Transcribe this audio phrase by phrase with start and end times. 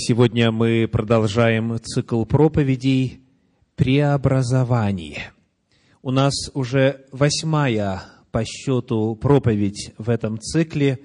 [0.00, 3.18] Сегодня мы продолжаем цикл проповедей
[3.74, 5.32] «Преобразование».
[6.02, 11.00] У нас уже восьмая по счету проповедь в этом цикле,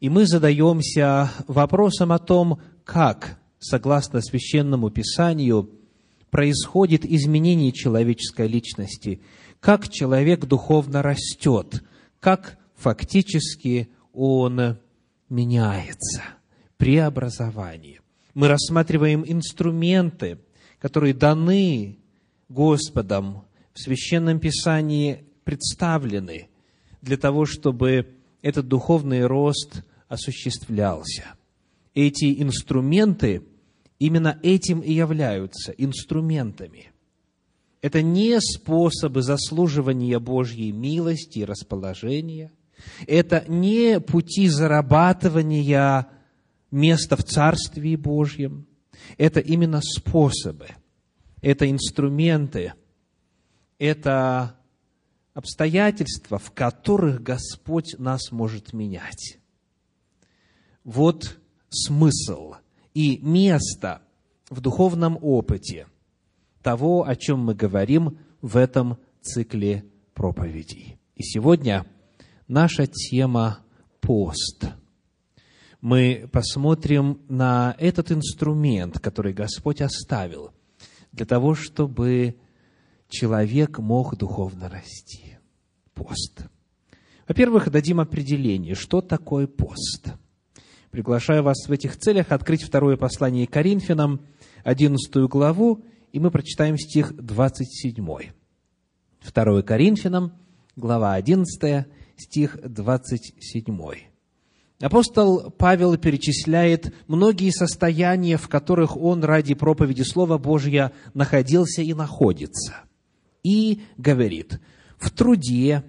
[0.00, 5.68] и мы задаемся вопросом о том, как, согласно Священному Писанию,
[6.30, 9.20] происходит изменение человеческой личности,
[9.60, 11.84] как человек духовно растет,
[12.20, 14.78] как фактически он
[15.28, 16.22] меняется,
[16.78, 17.99] преобразование
[18.34, 20.38] мы рассматриваем инструменты,
[20.78, 21.98] которые даны
[22.48, 26.48] Господом в Священном Писании, представлены
[27.02, 31.34] для того, чтобы этот духовный рост осуществлялся.
[31.94, 33.42] Эти инструменты
[33.98, 36.92] именно этим и являются инструментами.
[37.82, 42.52] Это не способы заслуживания Божьей милости и расположения.
[43.06, 46.08] Это не пути зарабатывания
[46.70, 48.66] место в Царстве Божьем.
[49.16, 50.68] Это именно способы,
[51.40, 52.74] это инструменты,
[53.78, 54.56] это
[55.32, 59.38] обстоятельства, в которых Господь нас может менять.
[60.84, 61.38] Вот
[61.70, 62.54] смысл
[62.94, 64.02] и место
[64.50, 65.86] в духовном опыте
[66.62, 69.84] того, о чем мы говорим в этом цикле
[70.14, 70.98] проповедей.
[71.14, 71.86] И сегодня
[72.48, 73.60] наша тема–
[74.00, 74.66] пост–
[75.80, 80.52] мы посмотрим на этот инструмент, который Господь оставил
[81.12, 82.36] для того, чтобы
[83.08, 85.38] человек мог духовно расти.
[85.94, 86.46] Пост.
[87.26, 90.14] Во-первых, дадим определение, что такое пост.
[90.90, 94.26] Приглашаю вас в этих целях открыть второе послание Коринфянам,
[94.64, 98.04] 11 главу, и мы прочитаем стих 27.
[99.22, 100.32] 2 Коринфянам,
[100.76, 101.86] глава 11,
[102.16, 104.09] стих 27.
[104.80, 112.84] Апостол Павел перечисляет многие состояния, в которых он ради проповеди Слова Божьего находился и находится.
[113.42, 114.58] И говорит,
[114.98, 115.84] в труде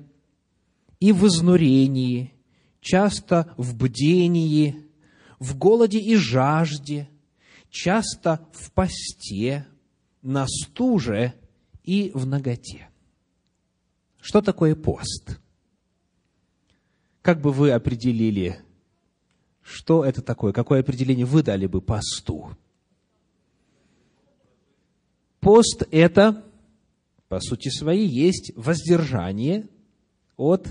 [1.00, 2.34] и в изнурении,
[2.82, 4.86] часто в бдении,
[5.40, 7.10] в голоде и жажде,
[7.70, 9.68] часто в посте,
[10.22, 11.34] на стуже
[11.84, 12.90] и в ноготе.
[14.20, 15.40] Что такое пост?
[17.22, 18.60] Как бы вы определили
[19.72, 20.54] что это такое?
[20.54, 22.52] Какое определение вы дали бы посту?
[25.40, 26.44] Пост– это,
[27.28, 29.68] по сути своей, есть воздержание
[30.38, 30.68] от,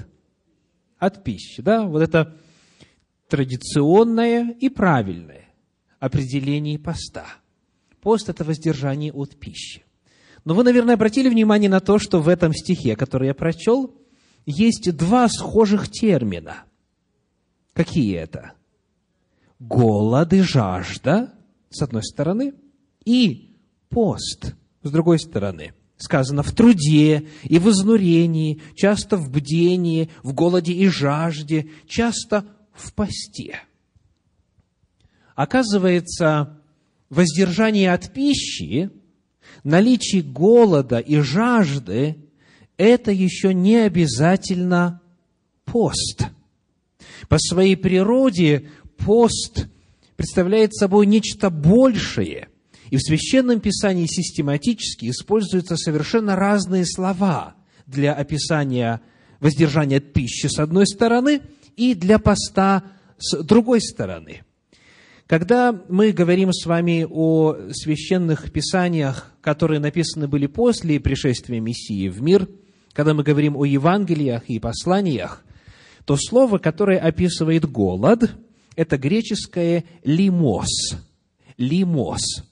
[0.98, 1.60] от пищи.
[1.60, 1.84] Да?
[1.84, 2.36] Вот это
[3.28, 5.46] традиционное и правильное
[5.98, 7.26] определение поста.
[8.00, 9.84] Пост– это воздержание от пищи.
[10.44, 13.94] Но вы, наверное, обратили внимание на то, что в этом стихе, который я прочел,
[14.46, 16.64] есть два схожих термина.
[17.72, 18.52] Какие это?
[19.60, 21.32] Голод и жажда,
[21.68, 22.54] с одной стороны,
[23.04, 23.56] и
[23.88, 25.74] пост, с другой стороны.
[25.96, 32.94] Сказано в труде и в изнурении, часто в бдении, в голоде и жажде, часто в
[32.94, 33.60] посте.
[35.34, 36.58] Оказывается,
[37.10, 38.90] воздержание от пищи,
[39.62, 42.16] наличие голода и жажды–
[42.78, 45.02] это еще не обязательно
[45.66, 46.28] пост.
[47.28, 48.70] По своей природе
[49.04, 49.66] пост
[50.16, 52.48] представляет собой нечто большее.
[52.90, 57.54] И в Священном Писании систематически используются совершенно разные слова
[57.86, 59.00] для описания
[59.38, 61.40] воздержания от пищи с одной стороны
[61.76, 62.82] и для поста
[63.18, 64.42] с другой стороны.
[65.26, 72.20] Когда мы говорим с вами о священных писаниях, которые написаны были после пришествия Мессии в
[72.20, 72.48] мир,
[72.92, 75.44] когда мы говорим о Евангелиях и посланиях,
[76.04, 78.32] то слово, которое описывает голод–
[78.76, 80.96] это греческое «лимос».
[81.56, 82.44] «Лимос».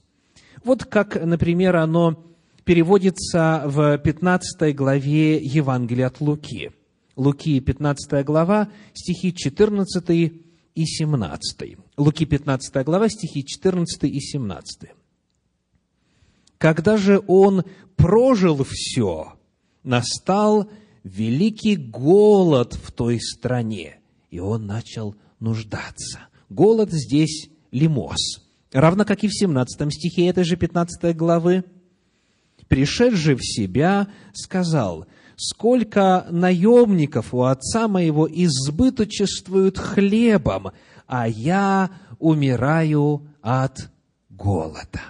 [0.64, 2.24] Вот как, например, оно
[2.64, 6.72] переводится в 15 главе Евангелия от Луки.
[7.16, 10.10] Луки, 15 глава, стихи 14
[10.74, 11.78] и 17.
[11.96, 14.90] Луки, 15 глава, стихи 14 и 17.
[16.58, 17.64] «Когда же он
[17.96, 19.32] прожил все,
[19.82, 20.70] настал
[21.02, 23.98] великий голод в той стране,
[24.30, 26.20] и он начал нуждаться.
[26.48, 28.42] Голод здесь лимос.
[28.72, 31.64] Равно как и в 17 стихе этой же 15 главы.
[32.68, 35.06] «Пришедший в себя, сказал,
[35.36, 40.72] сколько наемников у отца моего избыточествуют хлебом,
[41.06, 43.90] а я умираю от
[44.28, 45.00] голода».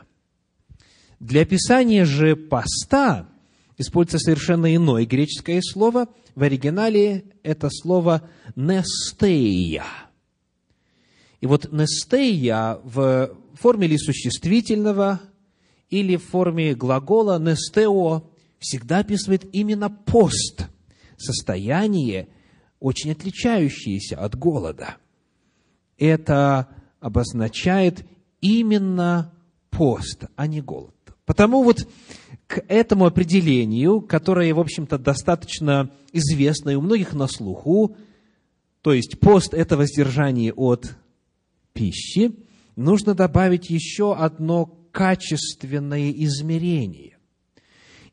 [1.19, 3.29] Для описания же поста
[3.77, 6.07] используется совершенно иное греческое слово.
[6.37, 8.23] В оригинале это слово
[8.55, 9.85] «нестея».
[11.41, 15.21] И вот нестея в форме ли существительного
[15.91, 18.25] или в форме глагола «нестео»
[18.59, 20.67] всегда описывает именно пост,
[21.17, 22.29] состояние,
[22.81, 24.97] очень отличающееся от голода.
[25.97, 26.69] Это
[27.01, 28.05] обозначает
[28.41, 29.33] именно
[29.71, 30.95] пост, а не голод.
[31.25, 31.87] Потому вот
[32.47, 37.97] к этому определению, которое, в общем-то, достаточно известно и у многих на слуху,
[38.83, 40.97] то есть пост– это воздержание от
[41.79, 42.33] пищи,
[42.75, 47.17] нужно добавить еще одно качественное измерение.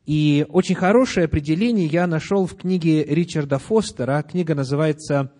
[0.04, 4.22] И очень хорошее определение я нашел в книге Ричарда Фостера.
[4.22, 5.32] Книга называется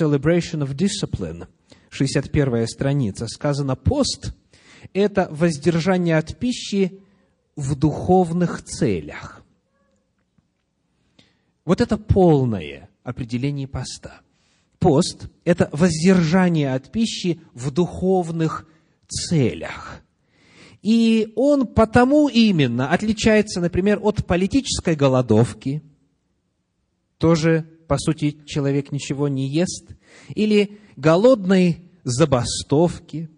[0.00, 1.48] «Celebration of Discipline»,
[1.90, 3.26] 61 страница.
[3.26, 4.32] Сказано, пост–
[4.92, 7.00] это воздержание от пищи
[7.56, 9.42] в духовных целях.
[11.64, 14.20] Вот это полное определение поста.
[14.82, 18.66] Пост– это воздержание от пищи в духовных
[19.08, 20.02] целях.
[20.82, 25.84] И он потому именно отличается, например, от политической голодовки.
[27.18, 29.86] Тоже, по сути, человек ничего не ест.
[30.34, 33.30] Или голодной забастовки.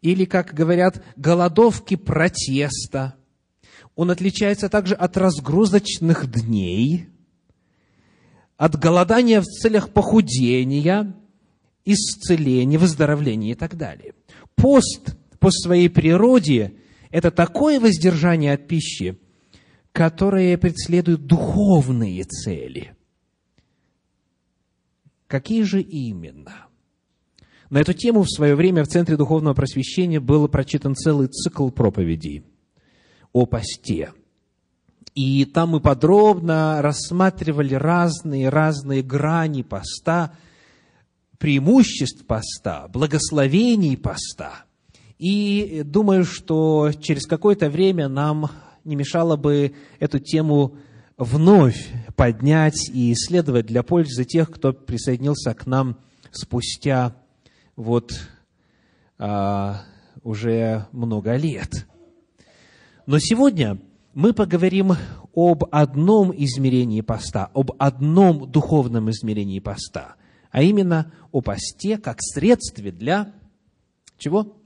[0.00, 3.16] Или, как говорят, голодовки протеста.
[3.94, 7.11] Он отличается также от разгрузочных дней,
[8.56, 11.14] от голодания в целях похудения,
[11.84, 14.14] исцеления, выздоровления и так далее.
[14.54, 16.74] Пост по своей природе
[17.10, 19.18] это такое воздержание от пищи,
[19.92, 22.94] которое преследует духовные цели.
[25.26, 26.66] Какие же именно?
[27.70, 32.44] На эту тему в свое время в Центре Духовного Просвещения был прочитан целый цикл проповедей
[33.32, 34.12] о посте.
[35.14, 40.32] И там мы подробно рассматривали разные-разные грани поста,
[41.38, 44.64] преимуществ поста, благословений поста–
[45.22, 48.50] и думаю, что через какое-то время нам
[48.82, 50.74] не мешало бы эту тему
[51.16, 55.96] вновь поднять и исследовать для пользы тех, кто присоединился к нам
[56.32, 57.14] спустя
[57.76, 58.18] вот
[59.16, 59.82] а,
[60.24, 61.86] уже много лет.
[63.06, 63.78] Но сегодня
[64.14, 64.92] мы поговорим
[65.34, 70.16] об одном измерении поста, об одном духовном измерении поста,
[70.50, 73.32] а именно о посте как средстве для
[74.18, 74.56] чего?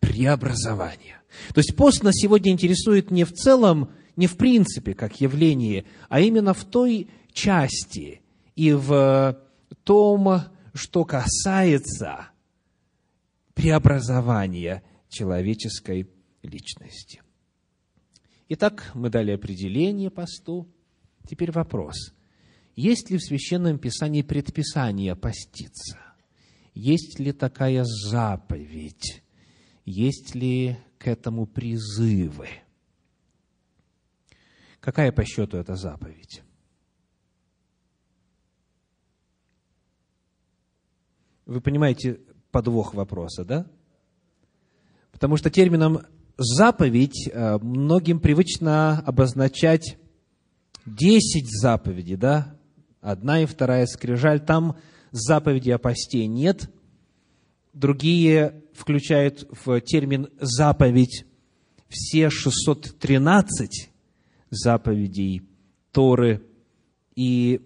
[0.00, 1.22] преобразования.
[1.54, 6.20] То есть пост нас сегодня интересует не в целом, не в принципе как явление, а
[6.20, 8.20] именно в той части
[8.56, 9.38] и в
[9.84, 10.40] том,
[10.74, 12.26] что касается
[13.54, 16.10] преобразования человеческой
[16.42, 17.22] личности.
[18.54, 20.68] Итак, мы дали определение посту.
[21.26, 22.12] Теперь вопрос.
[22.76, 25.98] Есть ли в Священном Писании предписание поститься?
[26.74, 29.22] Есть ли такая заповедь?
[29.86, 32.48] есть ли к этому призывы?
[34.80, 36.42] Какая по счету эта заповедь?
[41.46, 42.20] Вы понимаете
[42.50, 43.66] подвох вопроса, да?
[45.10, 46.02] Потому что термином
[46.36, 49.98] заповедь э, многим привычно обозначать
[50.86, 52.56] десять заповедей, да?
[53.00, 54.40] Одна и вторая скрижаль.
[54.40, 54.76] Там
[55.10, 56.70] заповеди о посте нет–
[57.72, 61.24] Другие включают в термин «заповедь»
[61.88, 63.90] все 613
[64.50, 65.48] заповедей
[65.90, 66.46] Торы.
[67.16, 67.62] И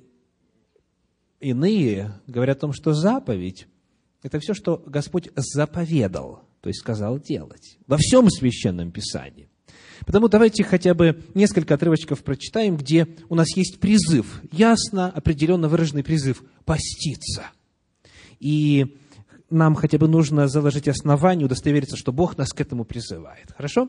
[1.41, 3.67] иные говорят о том, что заповедь–
[4.23, 9.49] это все, что Господь заповедал, то есть сказал делать, во всем Священном Писании.
[10.05, 16.03] Потому давайте хотя бы несколько отрывочков прочитаем, где у нас есть призыв, ясно, определенно выраженный
[16.03, 17.51] призыв– поститься.
[18.41, 18.97] И
[19.49, 23.53] нам хотя бы нужно заложить основание, удостовериться, что Бог нас к этому призывает.
[23.57, 23.89] Хорошо?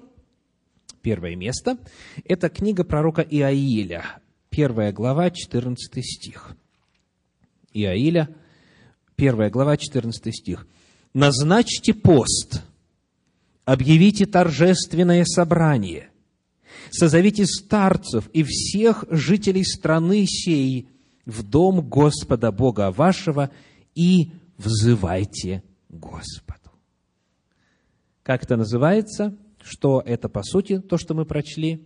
[1.02, 1.80] Первое место–
[2.26, 4.06] это книга пророка Иаиля,
[4.52, 6.56] первая глава, 14 стих.
[7.74, 8.30] Иаиля,
[9.16, 10.68] первая глава, 14 стих.
[11.18, 12.62] «Назначьте пост,
[13.66, 16.12] объявите торжественное собрание,
[16.92, 20.88] созовите старцев и всех жителей страны сей
[21.26, 23.50] в дом Господа Бога вашего
[23.96, 26.70] и взывайте Господу.
[28.22, 29.36] Как это называется?
[29.64, 31.84] Что это, по сути, то, что мы прочли?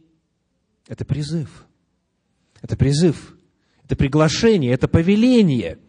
[0.90, 1.66] Это призыв.
[2.62, 3.38] Это призыв.
[3.86, 5.80] Это приглашение, это повеление.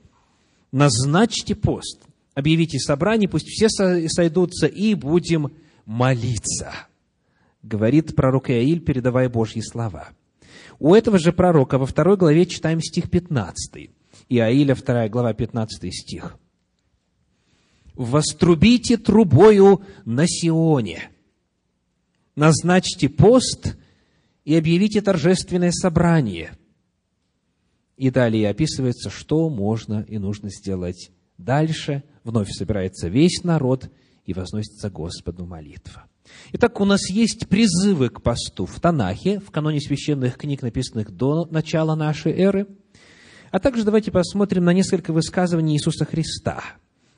[0.70, 5.52] Назначьте пост, объявите собрание, пусть все сойдутся, и будем
[5.84, 6.72] молиться.
[7.62, 10.08] Говорит пророк Иаиль, передавая Божьи слова.
[10.78, 13.90] У этого же пророка во второй главе читаем стих 15.
[14.28, 16.38] Иаиля, вторая глава, 15 стих.
[17.94, 21.10] вострубите трубою на Сионе,
[22.34, 23.76] назначьте пост
[24.44, 26.56] и объявите торжественное собрание.
[27.96, 31.10] И далее описывается, что можно и нужно сделать
[31.44, 32.02] дальше.
[32.24, 33.90] Вновь собирается весь народ
[34.24, 36.04] и возносится Господу молитва.
[36.52, 41.46] Итак, у нас есть призывы к посту в Танахе, в каноне священных книг, написанных до
[41.46, 42.66] начала нашей эры.
[43.50, 46.62] А также давайте посмотрим на несколько высказываний Иисуса Христа,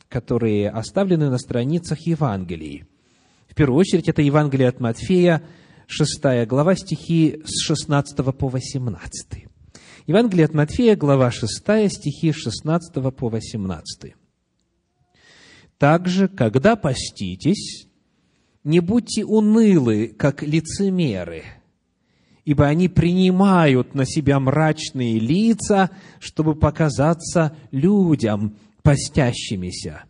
[0.09, 2.85] которые оставлены на страницах Евангелий.
[3.49, 5.43] В первую очередь, это Евангелие от Матфея,
[5.87, 9.44] 6 глава, стихи с 16 по 18.
[10.07, 11.49] Евангелие от Матфея, глава 6,
[11.91, 14.15] стихи с 16 по 18.
[15.79, 17.89] «Также, когда поститесь,
[18.65, 21.45] не будьте унылы, как лицемеры,
[22.45, 30.05] ибо они принимают на себя мрачные лица, чтобы показаться людям постящимися.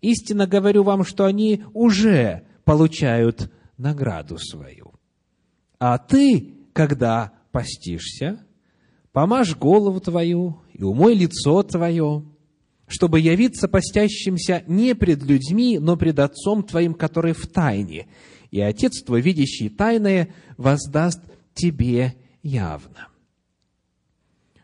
[0.00, 4.92] Истинно говорю вам, что они уже получают награду свою.
[5.80, 8.46] А ты, когда постишься,
[9.12, 12.24] помажь голову твою и умой лицо твое,
[12.86, 18.08] чтобы явиться постящимся не пред людьми, но пред Отцом твоим, который в тайне,
[18.50, 21.20] и Отец твой, видящий тайное, воздаст
[21.54, 23.08] тебе явно.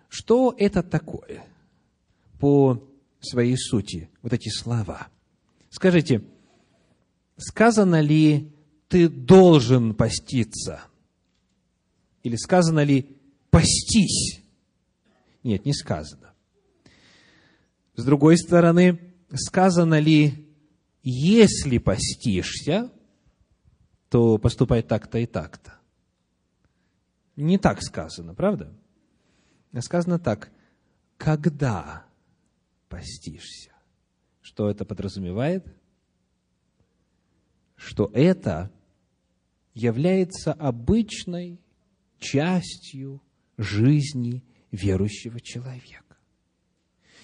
[0.09, 1.45] Что это такое
[2.38, 2.83] по
[3.21, 5.09] своей сути, вот эти слова?
[5.71, 6.23] Скажите,
[7.37, 8.52] сказано ли
[8.88, 10.83] «ты должен поститься»?
[12.23, 13.17] Или сказано ли
[13.50, 14.38] «постись»?
[15.42, 16.35] Нет, не сказано.
[17.95, 20.47] С другой стороны, сказано ли
[21.02, 22.92] «если постишься»,
[24.09, 25.75] то поступай так-то и так-то?
[27.37, 28.73] Не так сказано, правда?
[29.80, 30.50] Сказано так,
[31.16, 32.07] когда
[32.88, 33.73] постишься.
[34.40, 35.66] Что это подразумевает?
[37.76, 38.73] Что это
[39.75, 41.61] является обычной
[42.18, 43.23] частью
[43.57, 46.05] жизни верующего человека.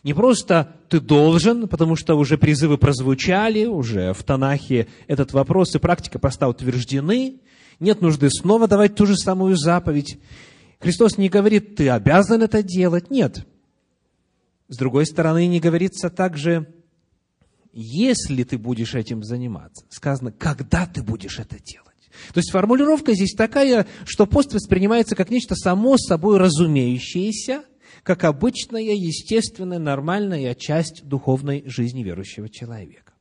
[0.02, 5.78] Не просто ты должен, потому что уже призывы прозвучали, уже в Танахе этот вопрос и
[5.78, 7.40] практика поста утверждены,
[7.80, 10.18] нет нужды снова давать ту же самую заповедь.
[10.78, 13.10] Христос не говорит, ты обязан это делать.
[13.10, 13.46] Нет.
[14.68, 16.68] С другой стороны, не говорится также,
[17.72, 19.84] если ты будешь этим заниматься.
[19.88, 21.93] Сказано, когда ты будешь это делать.
[22.32, 27.64] То есть формулировка здесь такая, что пост воспринимается как нечто само собой разумеющееся,
[28.02, 33.12] как обычная, естественная, нормальная часть духовной жизни верующего человека.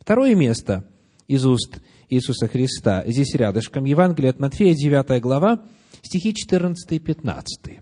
[0.00, 0.88] Второе место
[1.26, 3.04] из уст Иисуса Христа.
[3.06, 5.62] Здесь рядышком Евангелие от Матфея, 9 глава,
[6.02, 7.80] стихи 14 и 15.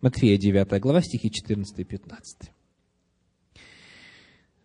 [0.00, 2.50] Матфея, 9 глава, стихи 14 и 15.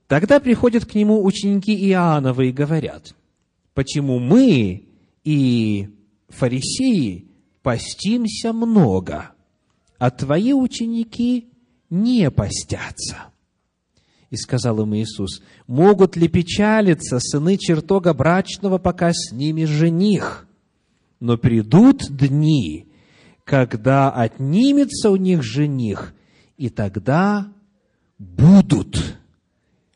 [0.07, 3.15] Тогда приходят к нему ученики Иоанновы и говорят,
[3.73, 4.85] почему мы
[5.25, 5.89] и
[6.29, 7.27] фарисеи
[7.62, 9.32] постимся много,
[9.98, 11.50] а твои ученики
[11.89, 13.25] не постятся.
[14.29, 20.48] И сказал им Иисус, могут ли печалиться сыны чертога брачного, пока с ними жених?
[21.20, 22.88] Но придут дни,
[23.44, 26.13] когда отнимется у них жених,
[26.58, 27.51] и тогда
[28.20, 29.17] будут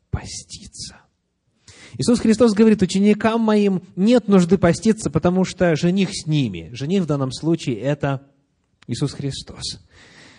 [0.09, 0.98] поститься.
[1.99, 6.69] Иисус Христос говорит, ученикам моим нет нужды поститься, потому что жених с ними.
[6.71, 8.25] Жених в данном случае– это
[8.87, 9.81] Иисус Христос.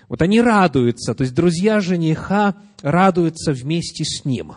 [0.09, 4.55] Вот они радуются, то есть друзья жениха радуются вместе с ним.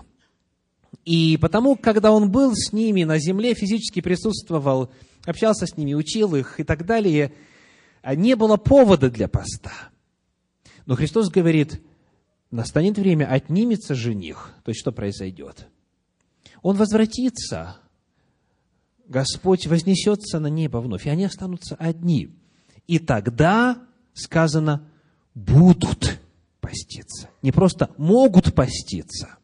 [1.03, 4.89] И потому, когда он был с ними на земле, физически присутствовал,
[5.25, 7.33] общался с ними, учил их и так далее,
[8.15, 9.73] не было повода для поста.
[10.85, 11.81] Но Христос говорит,
[12.49, 14.53] настанет время, отнимется жених.
[14.63, 15.67] То есть, что произойдет?
[16.63, 17.77] Он возвратится,
[19.05, 22.29] Господь вознесется на небо вновь, и они останутся одни.
[22.87, 24.89] И тогда, сказано,
[25.35, 26.19] будут
[26.61, 27.29] поститься.
[27.41, 29.37] Не просто могут поститься.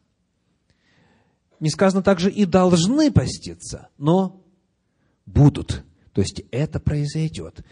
[1.60, 4.42] Не сказано также и должны поститься, но
[5.26, 5.84] будут.
[6.14, 7.66] То есть это произойдет.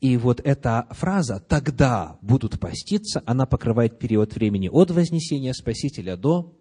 [0.00, 6.57] И вот эта фраза «тогда будут поститься», она покрывает период времени от вознесения Спасителя до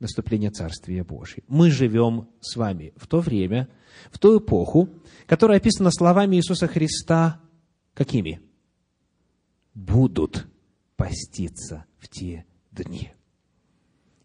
[0.00, 1.44] наступления Царствия Божьего.
[1.48, 3.68] Мы живем с вами в то время,
[4.10, 4.88] в ту эпоху,
[5.26, 7.40] которая описана словами Иисуса Христа
[7.94, 8.40] какими?
[9.78, 10.46] будут
[10.96, 13.12] поститься в те дни.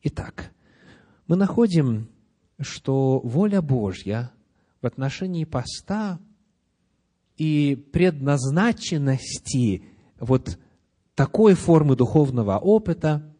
[0.02, 0.52] Итак,
[1.28, 2.10] мы находим,
[2.60, 4.32] что воля Божья
[4.82, 6.20] в отношении поста
[7.38, 9.86] и предназначенности
[10.20, 10.58] вот
[11.16, 13.33] такой формы духовного опыта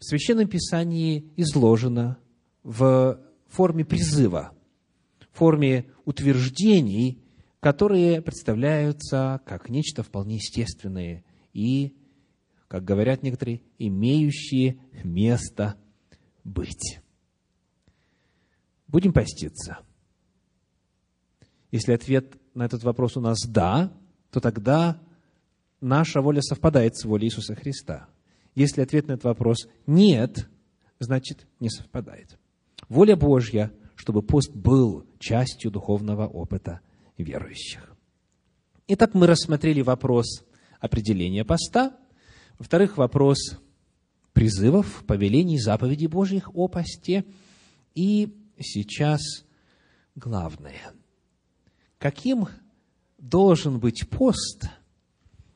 [0.00, 2.18] в Священном Писании изложена
[2.64, 4.52] в форме призыва,
[5.30, 7.22] в форме утверждений,
[7.60, 11.94] которые представляются как нечто вполне естественное и,
[12.66, 15.76] как говорят некоторые, имеющие место
[16.44, 17.00] быть.
[18.88, 19.80] Будем поститься?
[21.70, 23.92] Если ответ на этот вопрос у нас «да»,
[24.30, 24.98] то тогда
[25.82, 28.08] наша воля совпадает с волей Иисуса Христа.
[28.54, 30.48] Если ответ на этот вопрос «нет»,
[30.98, 32.38] значит, не совпадает.
[32.88, 36.80] Воля Божья, чтобы пост был частью духовного опыта
[37.16, 37.96] верующих.
[38.88, 40.44] Итак, мы рассмотрели вопрос
[40.80, 41.96] определения поста.
[42.58, 43.38] Во-вторых, вопрос
[44.32, 47.24] призывов, повелений, заповедей Божьих о посте.
[47.94, 49.20] И сейчас
[50.14, 50.92] главное.
[51.98, 52.48] Каким
[53.18, 54.64] должен быть пост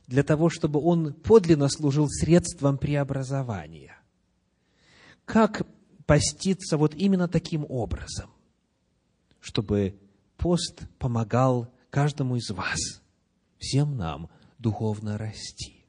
[0.07, 3.97] для того, чтобы он подлинно служил средством преобразования?
[5.25, 5.67] Как
[6.07, 8.31] поститься вот именно таким образом,
[9.41, 9.99] чтобы
[10.37, 12.79] пост помогал каждому из вас,
[13.59, 15.85] всем нам духовно расти?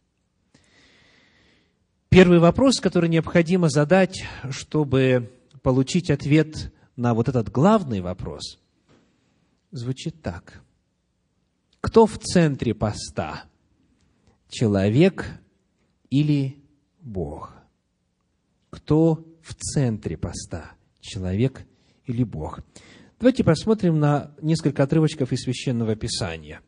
[2.09, 8.57] Первый вопрос, который необходимо задать, чтобы получить ответ на вот этот главный вопрос,
[9.71, 10.61] звучит так.
[11.81, 13.43] Кто в центре поста?
[14.57, 15.41] Человек
[16.09, 16.63] или
[17.01, 17.53] Бог?
[18.69, 20.71] Кто в центре поста?
[21.01, 21.67] Человек
[22.05, 22.61] или Бог?
[23.19, 26.61] Давайте посмотрим на несколько отрывочков из Священного Писания.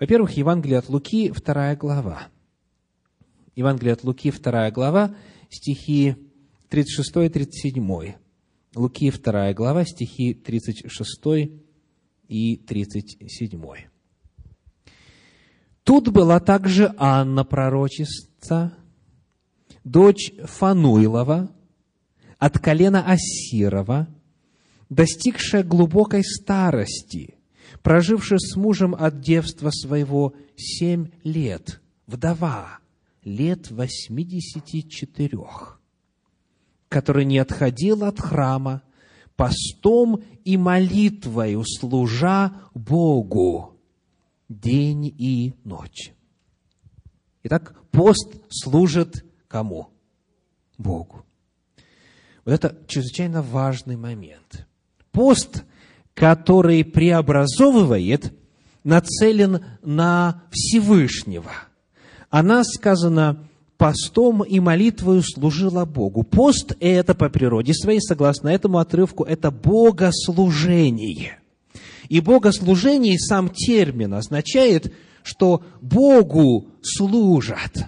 [0.00, 2.28] Во-первых, Евангелие от Луки, вторая глава.
[3.54, 5.14] Евангелие от Луки, вторая глава,
[5.50, 6.16] стихи
[6.70, 8.14] 36 и 37.
[8.74, 11.50] Луки, вторая глава, стихи 36
[12.28, 13.60] и 37.
[15.86, 18.72] Тут была также Анна, пророчица,
[19.84, 21.48] дочь Фануилова,
[22.38, 24.08] от колена Асирова,
[24.90, 27.36] достигшая глубокой старости,
[27.84, 32.80] прожившая с мужем от девства своего семь лет, вдова,
[33.22, 35.80] лет восьмидесяти четырех,
[36.88, 38.82] который не отходил от храма,
[39.36, 43.75] постом и молитвою служа Богу
[44.48, 46.12] день и ночь.
[47.42, 49.88] Итак, пост служит кому?
[50.78, 51.24] Богу.
[52.44, 54.66] Вот это чрезвычайно важный момент.
[55.10, 55.64] Пост,
[56.14, 58.32] который преобразовывает,
[58.84, 61.50] нацелен на Всевышнего.
[62.30, 66.22] Она сказано, постом и молитвою служила Богу.
[66.22, 71.38] Пост– это по природе своей, согласно этому отрывку, это богослужение.
[72.08, 77.86] И богослужение, сам термин означает, что Богу служат.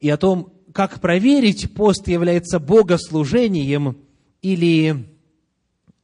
[0.00, 3.98] И о том, как проверить, пост является богослужением
[4.40, 5.06] или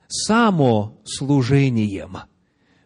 [0.07, 2.19] самослужением,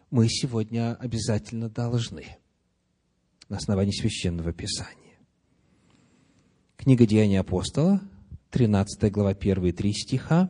[0.09, 2.37] мы сегодня обязательно должны
[3.49, 5.17] на основании Священного Писания.
[6.77, 7.99] Книга Деяния апостола,
[8.49, 10.49] 13 глава, 1 3 стиха.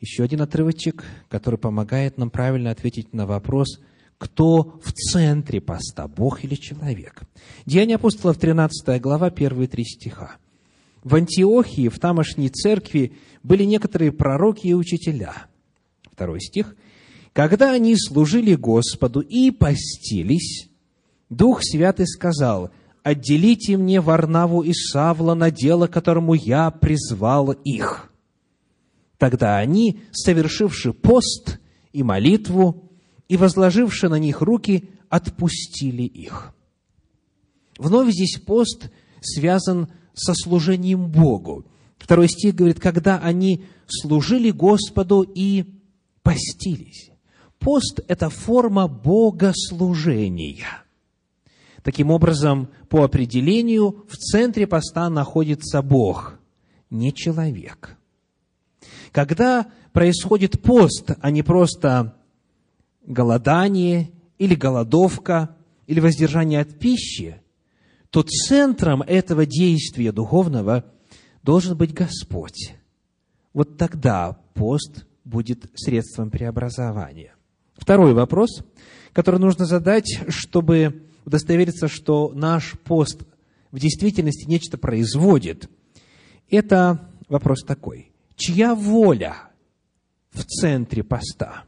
[0.00, 3.80] Еще один отрывочек, который помогает нам правильно ответить на вопрос,
[4.16, 7.22] кто в центре поста, Бог или человек.
[7.66, 10.36] Деяния апостолов, 13 глава, 1 3 стиха.
[11.04, 15.46] В Антиохии, в тамошней церкви, были некоторые пророки и учителя.
[16.10, 16.76] Второй стих.
[17.32, 20.68] Когда они служили Господу и постились,
[21.28, 22.70] Дух Святый сказал,
[23.02, 28.09] отделите мне Варнаву и Савла на дело, которому я призвал их.
[29.20, 31.60] Тогда они, совершивши пост
[31.92, 32.90] и молитву,
[33.28, 36.54] и возложивши на них руки, отпустили их.
[37.76, 41.66] Вновь здесь пост связан со служением Богу.
[41.98, 45.66] Второй стих говорит, когда они служили Господу и
[46.22, 47.10] постились.
[47.58, 50.66] Пост– это форма богослужения–
[51.82, 56.38] Таким образом, по определению, в центре поста находится Бог,
[56.90, 57.96] не человек.
[59.12, 62.16] Когда происходит пост, а не просто
[63.04, 67.42] голодание или голодовка, или воздержание от пищи,
[68.10, 70.84] то центром этого действия духовного
[71.42, 72.74] должен быть Господь.
[73.52, 77.34] Вот тогда пост будет средством преобразования.
[77.74, 78.62] Второй вопрос,
[79.12, 83.22] который нужно задать, чтобы удостовериться, что наш пост
[83.70, 85.68] в действительности нечто производит,
[86.50, 88.09] это вопрос такой.
[88.40, 89.50] Чья воля
[90.30, 91.64] в центре поста?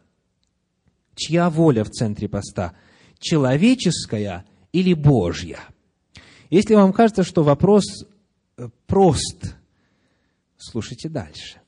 [1.15, 2.73] Чья воля в центре поста?
[3.19, 5.59] Человеческая или Божья?
[6.49, 8.07] Если вам кажется, что вопрос
[8.57, 9.55] э, прост,
[10.57, 11.61] слушайте дальше.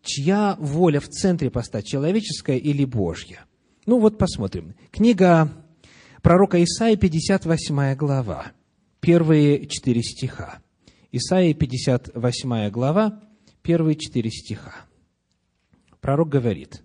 [0.00, 3.44] чья воля в центре поста, человеческая или Божья?
[3.84, 4.76] Ну вот посмотрим.
[4.92, 5.50] Книга
[6.22, 8.52] пророка Исаия, 58 глава,
[9.00, 10.60] первые четыре стиха.
[11.10, 13.20] Исаия, 58 глава,
[13.64, 14.74] первые четыре стиха.
[16.00, 16.84] Пророк говорит,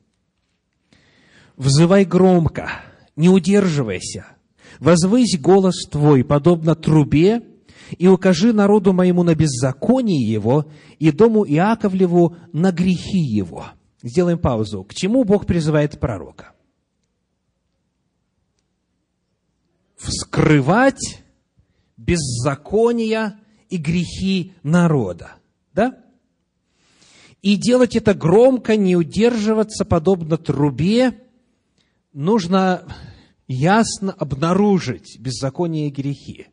[1.58, 2.70] «Взывай громко,
[3.18, 4.26] не удерживайся,
[4.80, 7.44] возвысь голос твой, подобно трубе,
[7.98, 13.68] и укажи народу моему на беззаконие его, и дому Иаковлеву на грехи его».
[14.02, 14.86] Сделаем паузу.
[14.86, 16.54] К чему Бог призывает пророка?
[19.98, 21.22] Вскрывать
[21.98, 23.38] беззакония
[23.70, 25.34] и грехи народа.
[25.74, 26.02] Да?
[27.42, 31.18] И делать это громко, не удерживаться, подобно трубе,
[32.12, 32.84] нужно
[33.48, 36.48] ясно обнаружить беззаконие и грехи.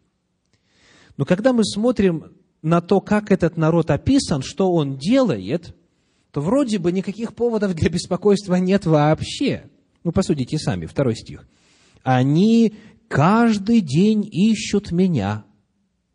[1.16, 5.77] Но когда мы смотрим на то, как этот народ описан, что он делает,
[6.31, 9.70] то вроде бы никаких поводов для беспокойства нет вообще.
[10.05, 11.49] Ну, посудите сами, второй стих.
[12.03, 12.75] Они
[13.09, 15.44] каждый день ищут меня.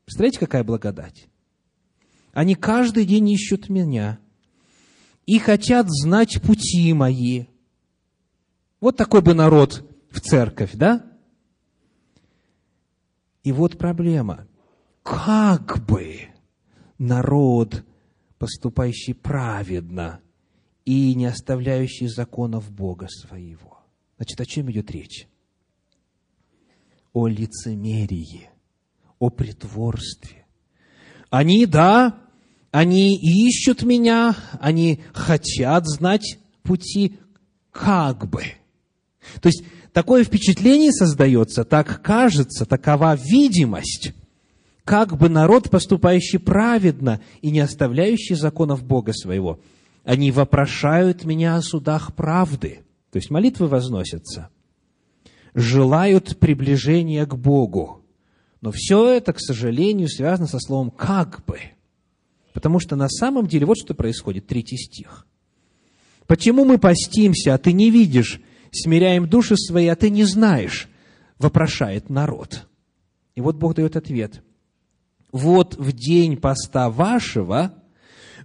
[0.06, 1.28] Представляете, какая благодать?
[2.32, 4.20] Они каждый день ищут меня
[5.32, 7.46] и хотят знать пути мои.
[8.82, 11.10] Вот такой бы народ в церковь, да?
[13.46, 14.46] И вот проблема.
[15.04, 16.28] Как бы
[16.98, 17.86] народ,
[18.40, 20.20] поступающий праведно
[20.84, 23.80] и не оставляющий законов Бога своего.
[24.18, 25.30] Значит, о чем идет речь?
[27.14, 28.50] О лицемерии,
[29.18, 30.46] о притворстве.
[31.30, 32.22] Они, да,
[32.72, 37.20] они ищут меня, они хотят знать пути,
[37.72, 38.44] как бы.
[39.42, 44.14] То есть, такое впечатление создается, так кажется, такова видимость,
[44.86, 49.60] как бы народ, поступающий праведно и не оставляющий законов Бога своего,
[50.04, 52.80] они вопрошают меня о судах правды.
[53.12, 54.50] То есть, молитвы возносятся,
[55.54, 58.02] желают приближения к Богу.
[58.62, 61.60] Но все это, к сожалению, связано со словом «как бы».
[62.54, 65.26] Потому что на самом деле вот что происходит, третий стих.
[66.28, 70.90] Почему мы постимся, а ты не видишь, смиряем души свои, а ты не знаешь,
[71.40, 72.68] вопрошает народ.
[73.36, 74.44] И вот Бог дает ответ.
[75.32, 77.74] Вот в день поста вашего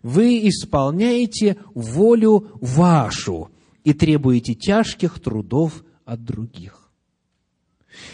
[0.02, 3.50] вы исполняете волю вашу
[3.82, 6.90] и требуете тяжких трудов от других.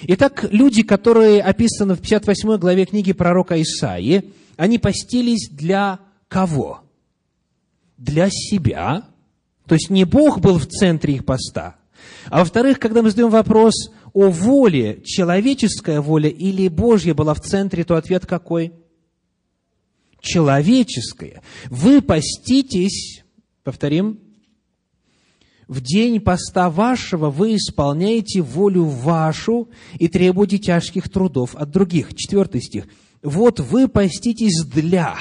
[0.03, 6.83] Итак, люди, которые описаны в 58 главе книги пророка Исаии, они постились для кого?
[7.97, 9.05] Для себя.
[9.67, 11.77] То есть не Бог был в центре их поста.
[12.27, 17.85] А во-вторых, когда мы задаем вопрос о воле, человеческая воля или Божья была в центре,
[17.85, 18.73] то ответ какой?
[20.21, 21.43] Человеческая.
[21.69, 23.25] Вы поститесь,
[23.65, 24.21] повторим,
[25.69, 32.15] в день поста вашего вы исполняете волю вашу и требуете тяжких трудов от других.
[32.15, 32.87] Четвертый стих
[33.23, 35.17] вот вы поститесь для,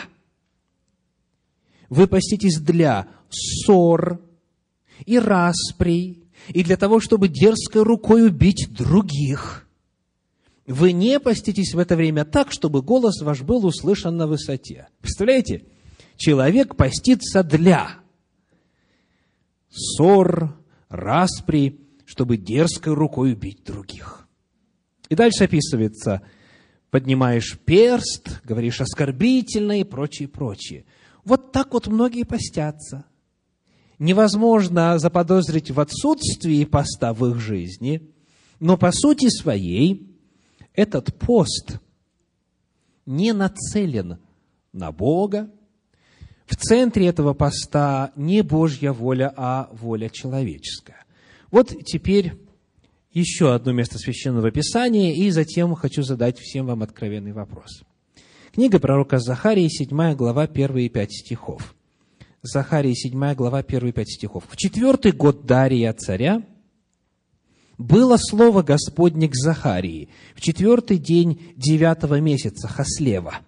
[1.90, 4.20] вы поститесь для ссор
[5.06, 9.68] и расприй, и для того, чтобы дерзкой рукой убить других.
[10.66, 14.88] Вы не поститесь в это время так, чтобы голос ваш был услышан на высоте.
[15.02, 15.66] Представляете?
[16.18, 18.00] Человек постится для
[19.70, 20.58] ссор,
[20.90, 24.28] распри, чтобы дерзкой рукой убить других.
[25.10, 26.24] И дальше описывается–
[26.92, 30.86] поднимаешь перст, говоришь оскорбительно и прочее, прочее.
[31.24, 33.06] Вот так вот многие постятся.
[33.98, 38.12] Невозможно заподозрить в отсутствии поста в их жизни,
[38.60, 40.16] но по сути своей
[40.74, 41.80] этот пост
[43.06, 44.20] не нацелен
[44.74, 45.50] на Бога.
[46.46, 51.06] В центре этого поста не Божья воля, а воля человеческая.
[51.50, 52.34] Вот теперь
[53.14, 57.84] еще одно место Священного Писания, и затем хочу задать всем вам откровенный вопрос.
[58.54, 61.76] Книга пророка Захарии, 7 глава, 1 и 5 стихов.
[62.42, 64.44] Захарии, 7 глава, 1 и 5 стихов.
[64.50, 66.44] «В четвертый год Дария царя
[67.78, 73.40] было слово Господне к Захарии в четвертый день девятого месяца Хаслева,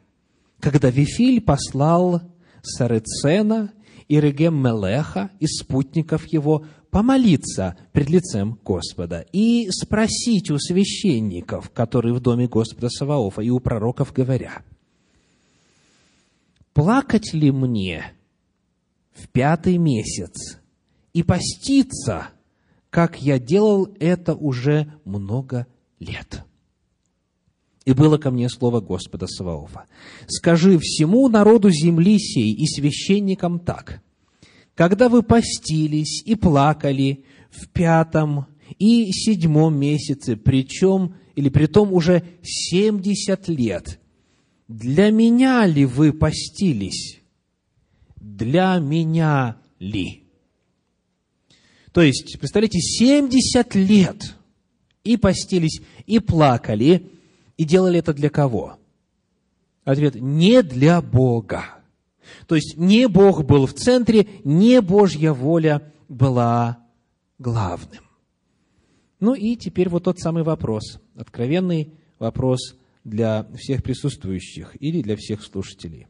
[0.59, 2.21] когда Вифиль послал
[2.61, 3.73] Сарецена
[4.07, 12.13] и Регем Мелеха и спутников его помолиться пред лицем Господа и спросить у священников, которые
[12.13, 14.61] в доме Господа Саваофа, и у пророков говоря,
[16.73, 18.13] плакать ли мне
[19.11, 20.59] в пятый месяц
[21.13, 22.27] и поститься,
[22.91, 25.65] как я делал это уже много
[25.99, 26.45] лет?
[27.85, 29.85] И было ко мне слово Господа Саваофа.
[30.27, 34.03] Скажи всему народу земли сей и священникам так–
[34.75, 38.47] когда вы постились и плакали в пятом
[38.79, 43.99] и седьмом месяце, причем, или при том уже семьдесят лет,
[44.67, 47.19] для меня ли вы постились?
[48.15, 50.23] Для меня ли?
[51.91, 54.35] То есть, представляете, 70 лет
[55.03, 57.11] и постились, и плакали,
[57.55, 58.79] и делали это для кого?
[59.83, 61.82] Ответ– не для Бога.
[62.47, 66.85] То есть, не Бог был в центре, не Божья воля была
[67.39, 68.03] главным.
[69.19, 75.43] Ну и теперь вот тот самый вопрос, откровенный вопрос для всех присутствующих или для всех
[75.43, 76.07] слушателей.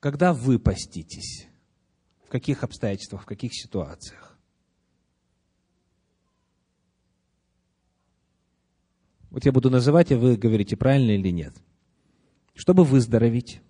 [0.00, 1.46] Когда вы поститесь?
[2.24, 4.38] В каких обстоятельствах, в каких ситуациях?
[9.30, 11.54] Вот я буду называть, и вы говорите, правильно или нет.
[12.54, 13.60] Чтобы выздороветь.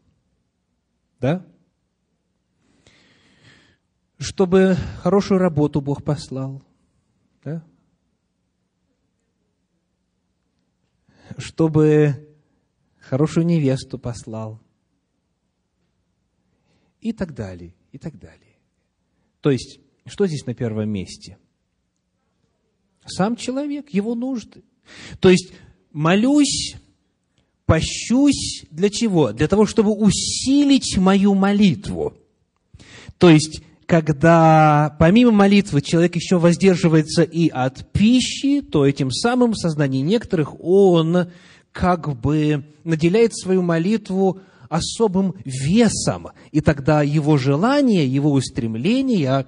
[1.20, 1.46] Да?
[4.18, 6.62] Чтобы хорошую работу Бог послал.
[7.44, 7.64] Да?
[11.38, 12.28] Чтобы
[12.98, 14.60] хорошую невесту послал
[17.00, 18.58] и так далее, и так далее.
[19.40, 21.36] То есть, что здесь на первом месте?
[23.04, 24.62] Сам человек, его нужды.
[25.20, 25.52] То есть,
[25.90, 26.76] молюсь,
[27.66, 29.32] пощусь для чего?
[29.32, 32.14] Для того, чтобы усилить мою молитву.
[33.18, 39.58] То есть, когда помимо молитвы человек еще воздерживается и от пищи, то этим самым в
[39.58, 41.30] сознании некоторых он
[41.72, 49.46] как бы наделяет свою молитву особым весом, и тогда его желания, его устремления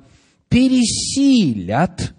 [0.48, 2.14] пересилят,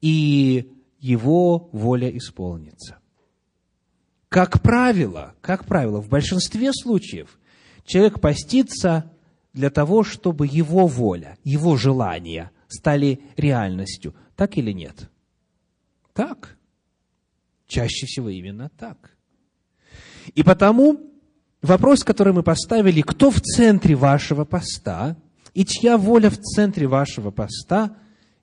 [0.00, 2.98] и его воля исполнится.
[4.32, 7.38] Как правило, как правило, в большинстве случаев
[7.84, 9.12] человек постится
[9.52, 14.14] для того, чтобы его воля, его желания стали реальностью.
[14.34, 15.10] Так или нет?
[16.14, 16.56] Так.
[17.66, 19.14] Чаще всего именно так.
[20.34, 21.12] И потому
[21.60, 25.16] Вопрос, который мы поставили, кто в центре вашего поста
[25.54, 27.96] и чья воля в центре вашего поста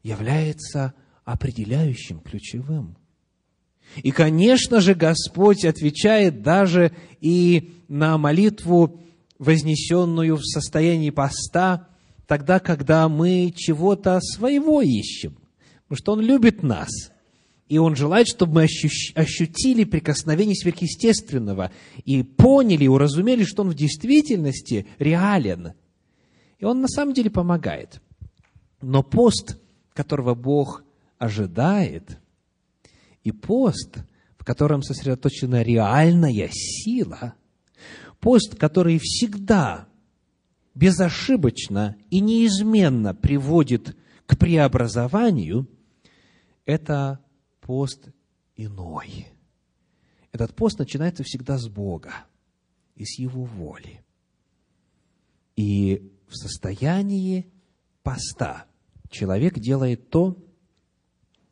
[0.04, 0.94] является
[1.26, 2.96] определяющим, ключевым.
[3.98, 9.02] И, конечно же, Господь отвечает даже и на молитву,
[9.40, 11.88] вознесенную в состоянии поста,
[12.28, 15.38] тогда, когда мы чего-то своего ищем,
[15.88, 16.90] потому что Он любит нас–
[17.70, 21.72] и Он желает, чтобы мы ощутили прикосновение сверхъестественного
[22.04, 25.74] и поняли, уразумели, что Он в действительности реален.
[26.58, 28.02] И Он на самом деле помогает.
[28.82, 29.60] Но пост,
[29.94, 30.84] которого Бог
[31.20, 32.18] ожидает,
[33.30, 34.00] и пост,
[34.38, 37.36] в котором сосредоточена реальная сила,
[38.20, 39.88] пост, который всегда
[40.76, 45.68] безошибочно и неизменно приводит к преобразованию,
[46.66, 47.20] это
[47.62, 48.10] пост
[48.56, 49.28] иной.
[50.32, 52.14] Этот пост начинается всегда с Бога
[52.96, 54.04] и с Его воли.
[55.56, 57.52] И в состоянии
[58.04, 58.66] поста
[59.10, 60.38] человек делает то,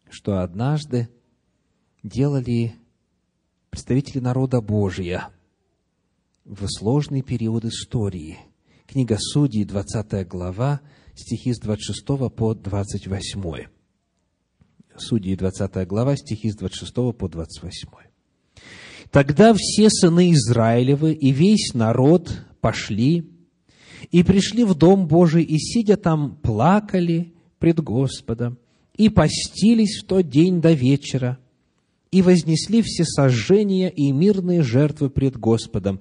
[0.10, 1.10] что однажды
[2.08, 2.76] делали
[3.70, 5.30] представители народа Божия
[6.46, 8.40] в сложный период истории.
[8.88, 10.82] Книга Судей, 20 глава,
[11.14, 13.68] стихи с 26 по 28.
[14.98, 17.90] Судьи, 20 глава, стихи с 26 по 28.
[19.12, 23.30] «Тогда все сыны Израилевы и весь народ пошли
[24.12, 28.58] и пришли в Дом Божий, и, сидя там, плакали пред Господом,
[28.96, 31.38] и постились в тот день до вечера,
[32.12, 36.00] и вознесли все сожжения и мирные жертвы пред Господом,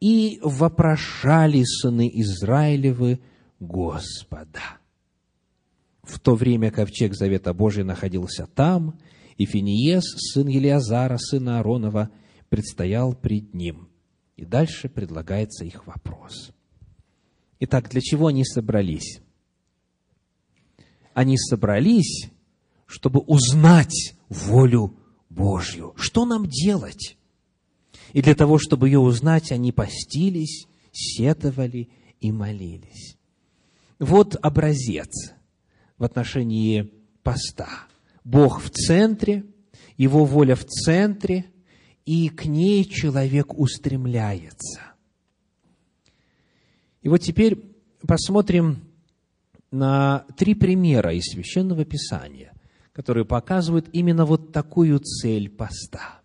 [0.00, 3.20] и вопрошали сыны Израилевы
[3.60, 4.78] Господа.
[6.02, 8.98] В то время ковчег Завета Божия находился там,
[9.36, 12.10] и Финиес, сын Елиазара, сына Ааронова,
[12.50, 13.88] предстоял пред ним.
[14.36, 16.52] И дальше предлагается их вопрос.
[17.60, 19.20] Итак, для чего они собрались?
[21.14, 22.30] Они собрались,
[22.86, 24.96] чтобы узнать волю
[25.34, 25.94] Божью.
[25.96, 27.16] Что нам делать?
[28.12, 31.88] И для того, чтобы ее узнать, они постились, сетовали
[32.20, 33.16] и молились.
[33.98, 35.10] Вот образец–
[35.98, 36.90] в отношении
[37.22, 37.68] поста.
[38.24, 39.44] Бог в центре,
[39.96, 41.46] Его воля в центре,
[42.04, 44.80] и к ней человек устремляется.
[47.02, 48.84] И вот теперь посмотрим
[49.70, 52.53] на три примера из Священного Писания,
[52.94, 56.20] которые показывают именно вот такую цель поста.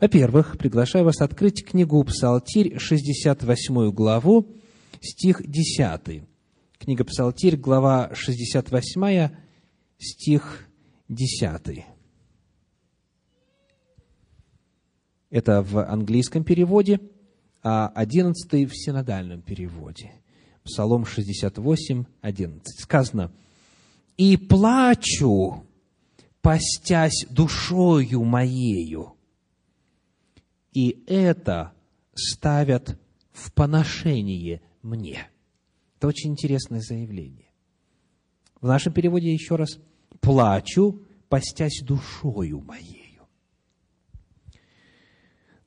[0.00, 4.48] Во-первых, приглашаю вас открыть книгу Псалтирь, 68 главу,
[5.00, 6.24] стих 10.
[6.78, 9.36] Книга Псалтирь, глава 68,
[9.98, 10.66] стих
[11.08, 11.84] 10.
[15.30, 17.00] Это в английском переводе,
[17.62, 20.12] а 11 в синодальном переводе.
[20.64, 22.80] Псалом 68, 11.
[22.80, 23.30] Сказано,
[24.16, 25.64] «И плачу,
[26.44, 29.14] постясь душою моею,
[30.74, 31.72] и это
[32.14, 33.00] ставят
[33.32, 35.26] в поношение мне».
[35.96, 37.50] Это очень интересное заявление.
[38.60, 39.78] В нашем переводе еще раз
[40.20, 43.18] «плачу, постясь душою моей».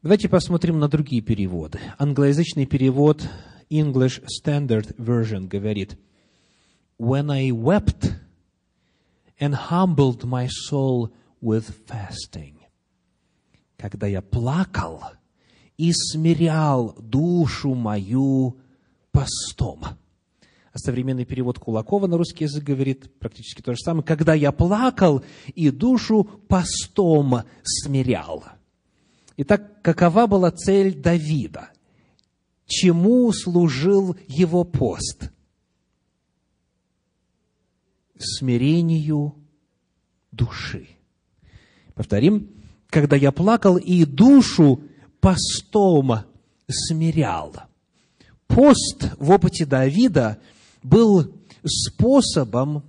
[0.03, 1.79] Давайте посмотрим на другие переводы.
[1.97, 3.27] Англоязычный перевод
[3.71, 5.97] English Standard Version говорит,
[6.99, 8.11] When I wept
[9.39, 12.55] and humbled my soul with fasting.
[13.77, 15.03] Когда я плакал
[15.77, 18.57] и смирял душу мою
[19.11, 19.83] постом.
[20.73, 24.03] А современный перевод Кулакова на русский язык говорит практически то же самое.
[24.03, 25.23] Когда я плакал
[25.55, 28.43] и душу постом смирял.
[29.37, 31.69] Итак, какова была цель Давида?
[32.65, 35.31] Чему служил его пост?
[38.19, 39.35] Смирению
[40.31, 40.87] души.
[41.93, 42.49] Повторим,
[42.89, 44.81] когда я плакал и душу
[45.19, 46.25] постом
[46.69, 47.55] смирял.
[48.47, 50.39] Пост в опыте Давида
[50.83, 51.33] был
[51.65, 52.83] способом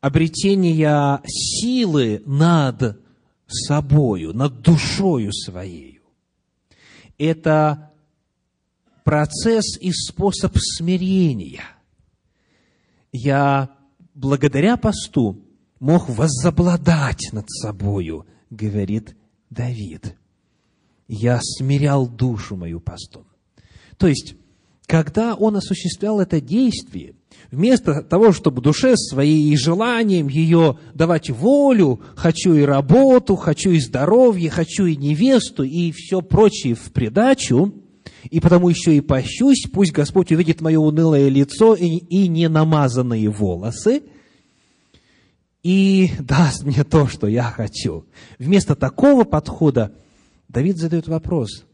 [0.00, 3.00] обретения силы над
[3.46, 6.00] собою, над душою своей.
[7.18, 7.92] Это
[9.04, 11.62] процесс и способ смирения.
[13.16, 13.70] Я
[14.12, 15.40] благодаря посту
[15.78, 19.14] мог возобладать над собою, говорит
[19.50, 20.16] Давид.
[21.06, 23.24] Я смирял душу мою постом.
[23.98, 24.34] То есть,
[24.86, 27.14] когда он осуществлял это действие,
[27.50, 33.80] Вместо того, чтобы душе своей и желанием ее давать волю, хочу и работу, хочу и
[33.80, 37.83] здоровье, хочу и невесту, и все прочее в придачу,
[38.30, 44.02] и потому еще и пощусь, пусть Господь увидит мое унылое лицо и, и ненамазанные волосы,
[45.62, 48.06] и даст мне то, что я хочу.
[48.38, 49.94] Вместо такого подхода
[50.48, 51.64] Давид задает вопрос,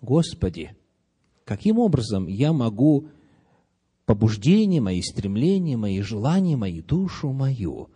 [0.00, 0.74] Господи,
[1.44, 3.08] каким образом я могу
[4.06, 7.90] побуждения, мои стремления, мои желания, мою душу мою.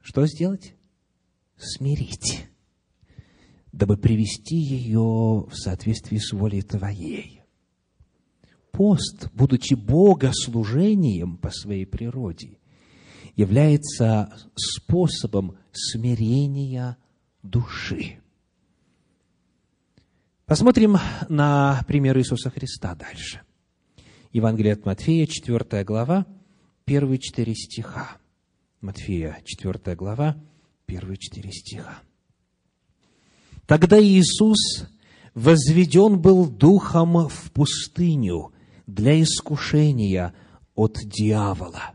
[0.00, 0.74] Что сделать?
[1.56, 2.46] Смирить,
[3.76, 7.42] дабы привести ее в соответствии с волей Твоей.
[8.72, 12.58] Пост, будучи богослужением по своей природе,
[13.34, 16.96] является способом смирения
[17.42, 18.18] души.
[20.46, 20.96] Посмотрим
[21.28, 23.42] на пример Иисуса Христа дальше.
[24.32, 26.26] Евангелие от Матфея, 4 глава,
[26.86, 28.16] первые четыре стиха.
[28.80, 30.36] Матфея, 4 глава,
[30.86, 32.00] первые четыре стиха.
[33.66, 34.86] Тогда Иисус
[35.34, 38.52] возведен был духом в пустыню
[38.86, 40.34] для искушения
[40.74, 41.94] от дьявола.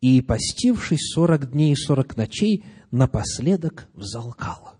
[0.00, 4.74] И, постившись сорок дней и сорок ночей, напоследок взалкал.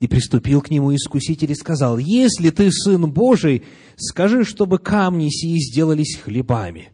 [0.00, 3.64] И приступил к нему искуситель и сказал, «Если ты Сын Божий,
[3.96, 6.90] скажи, чтобы камни сии сделались хлебами».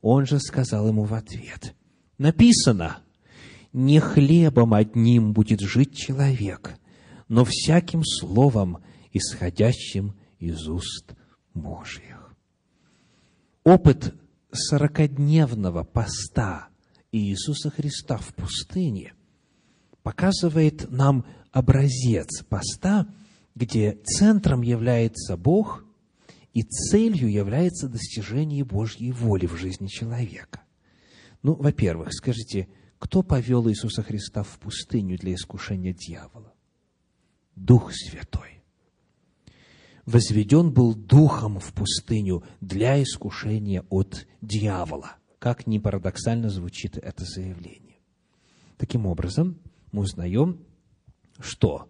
[0.00, 1.74] Он же сказал ему в ответ,
[2.16, 2.98] «Написано,
[3.74, 6.78] не хлебом одним будет жить человек,
[7.28, 8.78] но всяким словом,
[9.12, 11.14] исходящим из уст
[11.54, 12.34] Божьих».
[13.64, 14.14] Опыт
[14.52, 16.68] сорокодневного поста
[17.12, 19.14] Иисуса Христа в пустыне
[20.02, 23.06] показывает нам образец поста,
[23.54, 25.84] где центром является Бог
[26.52, 30.62] и целью является достижение Божьей воли в жизни человека.
[31.42, 36.54] Ну, во-первых, скажите, кто повел Иисуса Христа в пустыню для искушения дьявола?
[37.56, 38.62] Дух Святой.
[40.04, 45.16] Возведен был Духом в пустыню для искушения от дьявола.
[45.40, 47.96] Как ни парадоксально звучит это заявление.
[48.76, 49.58] Таким образом,
[49.90, 50.60] мы узнаем,
[51.40, 51.88] что,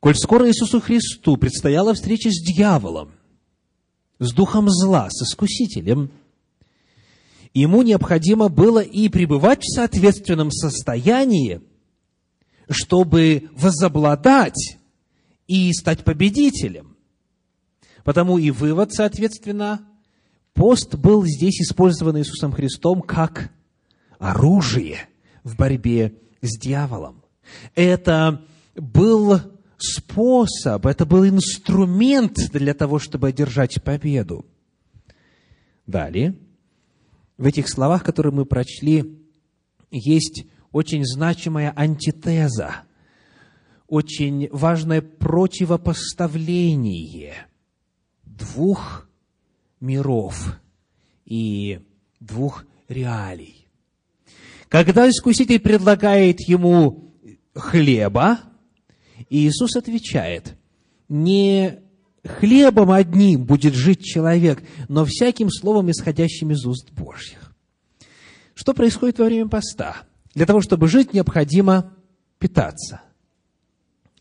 [0.00, 3.12] коль скоро Иисусу Христу предстояла встреча с дьяволом,
[4.18, 6.12] с духом зла, с искусителем,
[7.52, 11.60] ему необходимо было и пребывать в соответственном состоянии,
[12.68, 14.78] чтобы возобладать
[15.46, 16.96] и стать победителем.
[18.04, 19.86] Потому и вывод, соответственно,
[20.54, 23.52] пост был здесь использован Иисусом Христом как
[24.18, 25.08] оружие
[25.44, 27.22] в борьбе с дьяволом.
[27.74, 28.44] Это
[28.74, 29.40] был
[29.78, 34.46] способ, это был инструмент для того, чтобы одержать победу.
[35.86, 36.36] Далее,
[37.36, 39.18] в этих словах, которые мы прочли,
[39.90, 42.84] есть очень значимая антитеза,
[43.86, 47.46] очень важное противопоставление
[48.24, 49.08] двух
[49.80, 50.58] миров
[51.24, 51.80] и
[52.20, 53.68] двух реалий.
[54.68, 57.14] Когда Искуситель предлагает ему
[57.54, 58.40] хлеба,
[59.28, 60.56] Иисус отвечает,
[61.08, 61.80] не
[62.24, 67.54] хлебом одним будет жить человек, но всяким словом, исходящим из уст Божьих.
[68.54, 70.06] Что происходит во время поста?
[70.34, 71.94] Для того, чтобы жить, необходимо
[72.38, 73.02] питаться.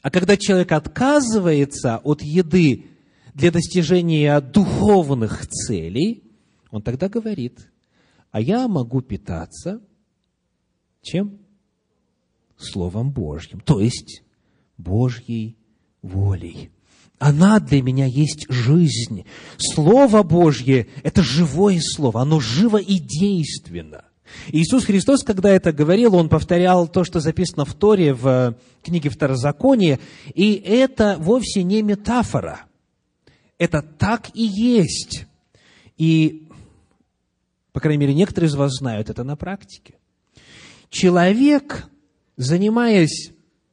[0.02, 2.88] А когда человек отказывается от еды
[3.34, 6.24] для достижения духовных целей,
[6.70, 7.72] он тогда говорит,
[8.32, 9.82] а я могу питаться
[11.02, 11.40] чем?
[12.58, 14.24] Словом Божьим, то есть
[14.78, 15.58] Божьей
[16.02, 16.72] волей.
[17.18, 19.26] Она для меня есть жизнь.
[19.58, 24.06] Слово Божье– это живое слово, оно живо и действенно.
[24.50, 30.00] Иисус Христос, когда это говорил, Он повторял то, что записано в Торе, в книге Второзакония,
[30.34, 32.62] и это вовсе не метафора.
[33.58, 35.26] Это так и есть.
[35.98, 36.48] И,
[37.74, 39.96] по крайней мере, некоторые из вас знают это на практике.
[40.90, 41.86] Человек,
[42.38, 43.32] занимаясь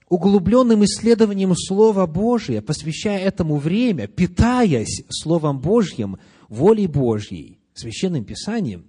[0.08, 8.87] углубленным исследованием Слова Божия, посвящая этому время, питаясь Словом Божьим, волей Божьей, Священным Писанием,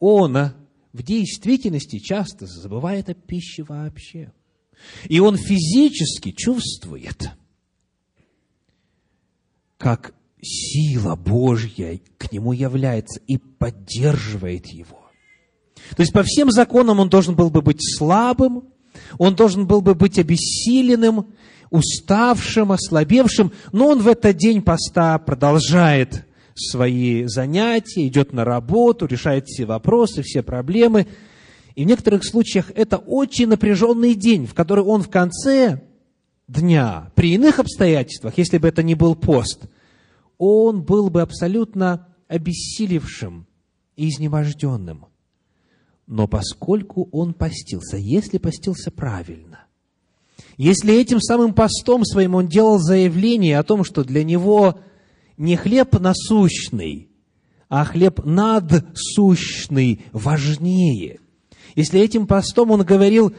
[0.00, 0.52] он
[0.92, 4.32] в действительности часто забывает о пище вообще.
[5.08, 7.30] И он физически чувствует,
[9.78, 15.10] как сила Божья к нему является и поддерживает его.
[15.96, 18.64] То есть по всем законам он должен был бы быть слабым,
[19.18, 21.34] он должен был бы быть обессиленным,
[21.70, 29.46] уставшим, ослабевшим, но он в этот день поста продолжает свои занятия, идет на работу, решает
[29.46, 31.06] все вопросы, все проблемы.
[31.74, 35.82] И в некоторых случаях это очень напряженный день, в который он в конце
[36.46, 39.64] дня, при иных обстоятельствах, если бы это не был пост,
[40.38, 43.46] он был бы абсолютно обессилевшим
[43.96, 45.06] и изнеможденным.
[46.06, 49.64] Но поскольку он постился, если постился правильно,
[50.56, 54.78] если этим самым постом своим он делал заявление о том, что для него
[55.36, 57.08] не хлеб насущный,
[57.68, 61.20] а хлеб надсущный важнее.
[61.74, 63.34] Если этим постом он говорил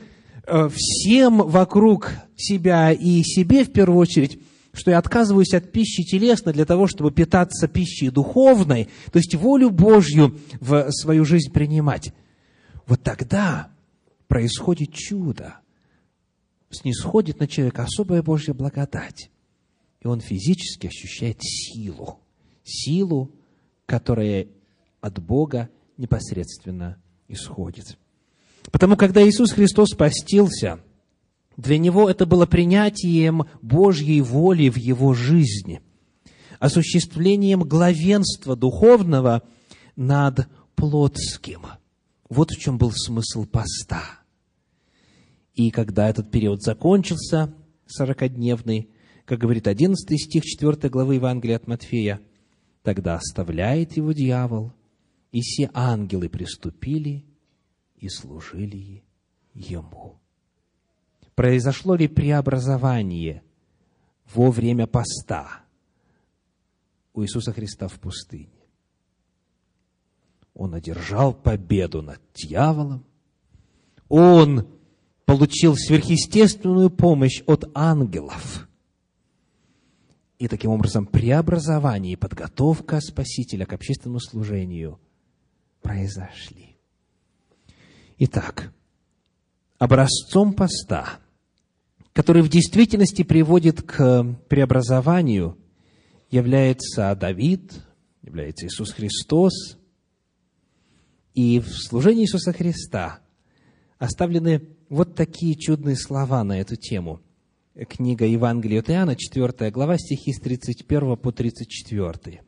[0.46, 4.40] э, всем вокруг себя и себе в первую очередь,
[4.74, 9.70] что я отказываюсь от пищи телесной для того, чтобы питаться пищей духовной, то есть волю
[9.70, 12.14] Божью в свою жизнь принимать,
[12.86, 13.70] вот тогда
[14.28, 15.60] происходит чудо.
[16.70, 19.30] Снисходит на человека особая Божья благодать.
[20.06, 22.20] И он физически ощущает силу.
[22.64, 23.32] Силу,
[23.88, 24.48] которая
[25.02, 27.98] от Бога непосредственно исходит.
[28.72, 30.80] Потому когда Иисус Христос постился,
[31.58, 35.82] для Него это было принятием Божьей воли в Его жизни,
[36.60, 39.42] осуществлением главенства духовного
[39.96, 41.66] над плотским–
[42.30, 44.04] вот в чем был смысл поста.
[45.54, 47.54] И когда этот период закончился,
[47.86, 48.90] сорокодневный,
[49.26, 52.22] как говорит 11 стих 4 главы Евангелия от Матфея,
[52.84, 54.72] тогда оставляет его дьявол,
[55.32, 57.26] и все ангелы приступили
[57.98, 59.04] и служили
[59.54, 60.20] ему.
[61.34, 63.44] Произошло ли преобразование
[64.34, 65.64] во время поста
[67.14, 68.50] у Иисуса Христа в пустыне?
[70.54, 73.04] Он одержал победу над дьяволом.
[74.08, 74.68] Он
[75.26, 78.70] получил сверхъестественную помощь от ангелов.
[80.38, 85.00] И таким образом преобразование и подготовка Спасителя к общественному служению
[85.82, 86.78] произошли.
[88.18, 88.74] Итак,
[89.78, 91.20] образцом поста,
[92.14, 95.58] который в действительности приводит к преобразованию,
[96.30, 97.72] является Давид,
[98.22, 99.78] является Иисус Христос–
[101.36, 103.20] и в служении Иисуса Христа
[104.00, 107.22] оставлены вот такие чудные слова на эту тему.
[107.84, 112.42] Книга Евангелия от Иоанна, 4 глава, стихи с 31 по 34.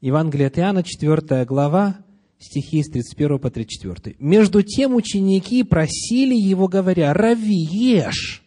[0.00, 1.98] Евангелие от Иоанна, 4 глава,
[2.38, 4.14] стихи с 31 по 34.
[4.20, 8.44] «Между тем ученики просили его, говоря, «Рави, ешь!»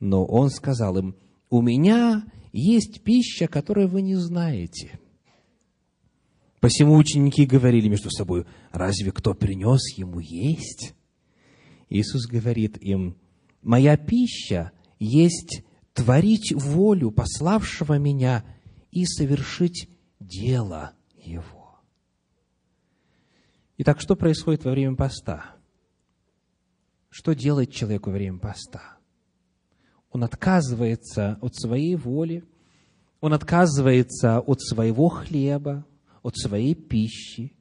[0.00, 1.14] Но он сказал им,
[1.48, 4.98] «У меня есть пища, которую вы не знаете».
[6.58, 10.94] Посему ученики говорили между собой, разве кто принес ему есть?
[11.88, 13.16] Иисус говорит им,
[13.62, 18.44] «Моя пища есть творить волю пославшего меня
[18.90, 19.88] и совершить
[20.20, 21.80] дело его».
[23.78, 25.56] Итак, что происходит во время поста?
[27.10, 28.98] Что делает человек во время поста?
[30.10, 32.44] Он отказывается от своей воли,
[33.20, 35.84] он отказывается от своего хлеба,
[36.22, 37.52] от своей пищи,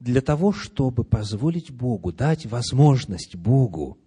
[0.00, 3.98] для того, чтобы позволить Богу, дать возможность Богу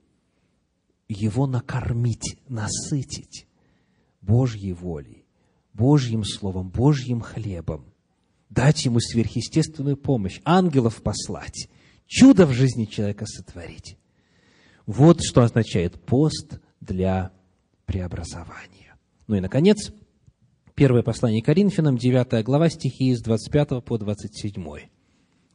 [1.08, 3.48] его накормить, насытить
[4.22, 5.26] Божьей волей,
[5.74, 7.86] Божьим Словом, Божьим хлебом,
[8.50, 11.70] дать ему сверхъестественную помощь, ангелов послать,
[12.08, 13.98] чудо в жизни человека сотворить.
[14.86, 17.32] Вот что означает пост для
[17.86, 18.96] преобразования.
[19.28, 19.92] Ну и, наконец,
[20.76, 24.64] первое послание Коринфянам, 9 глава, стихи с 25 по 27.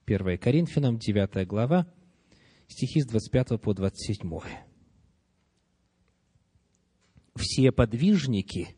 [0.06, 1.86] 1 Коринфянам, 9 глава,
[2.68, 4.40] стихи с 25 по 27.
[7.34, 8.76] Все подвижники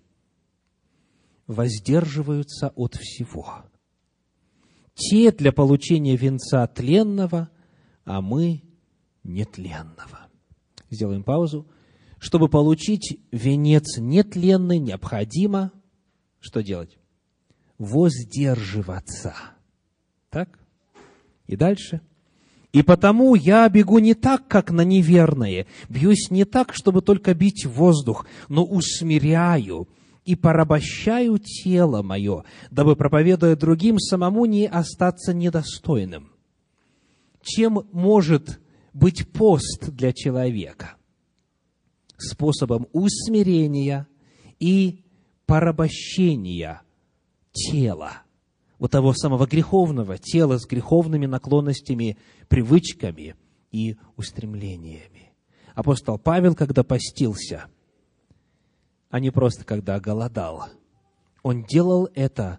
[1.46, 3.64] воздерживаются от всего.
[4.94, 7.50] Те для получения венца тленного,
[8.04, 8.62] а мы
[9.24, 10.28] нетленного.
[10.90, 11.66] Сделаем паузу.
[12.18, 15.72] Чтобы получить венец нетленный, необходимо
[16.42, 16.98] что делать?
[17.78, 19.34] Воздерживаться.
[20.28, 20.58] Так?
[21.46, 22.00] И дальше.
[22.72, 27.66] И потому я бегу не так, как на неверное, бьюсь не так, чтобы только бить
[27.66, 29.88] воздух, но усмиряю
[30.24, 36.32] и порабощаю тело мое, дабы, проповедуя другим, самому не остаться недостойным.
[37.42, 38.58] Чем может
[38.94, 40.94] быть пост для человека?
[42.16, 44.06] Способом усмирения
[44.60, 45.04] и
[45.44, 46.80] порабощения
[47.52, 48.22] тела–
[48.82, 52.18] вот того самого греховного тела с греховными наклонностями,
[52.48, 53.36] привычками
[53.70, 55.32] и устремлениями.
[55.76, 57.66] Апостол Павел, когда постился,
[59.08, 60.64] а не просто когда голодал,
[61.44, 62.58] он делал это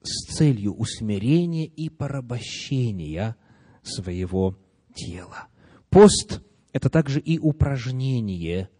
[0.00, 3.36] с целью усмирения и порабощения
[3.82, 4.56] своего
[4.94, 5.48] тела.
[5.90, 6.40] Пост–
[6.72, 8.70] это также и упражнение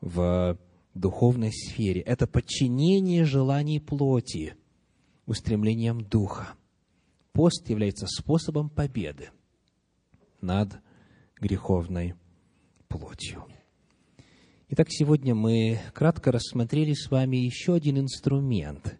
[0.00, 0.58] в
[0.94, 2.00] духовной сфере.
[2.00, 4.54] Это подчинение желаний плоти–
[5.26, 6.54] устремлением духа.
[7.32, 9.30] Пост является способом победы
[10.40, 10.78] над
[11.40, 12.14] греховной
[12.88, 13.44] плотью.
[14.68, 18.98] Итак, сегодня мы кратко рассмотрели с вами еще один инструмент,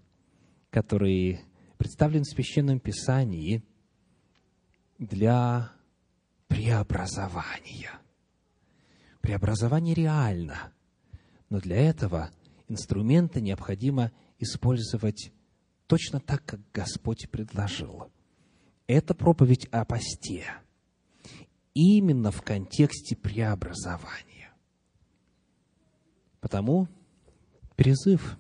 [0.71, 1.41] который
[1.79, 3.65] представлен в Священном Писании
[4.99, 5.73] для
[6.49, 7.91] преобразования.
[9.21, 10.73] Преобразование реально,
[11.49, 12.31] но для этого
[12.69, 15.33] инструмента необходимо использовать
[15.87, 18.11] точно так, как Господь предложил.
[18.87, 20.45] Это проповедь о посте.
[21.75, 24.53] Именно в контексте преобразования.
[26.41, 26.89] Потому
[27.77, 28.39] призыв.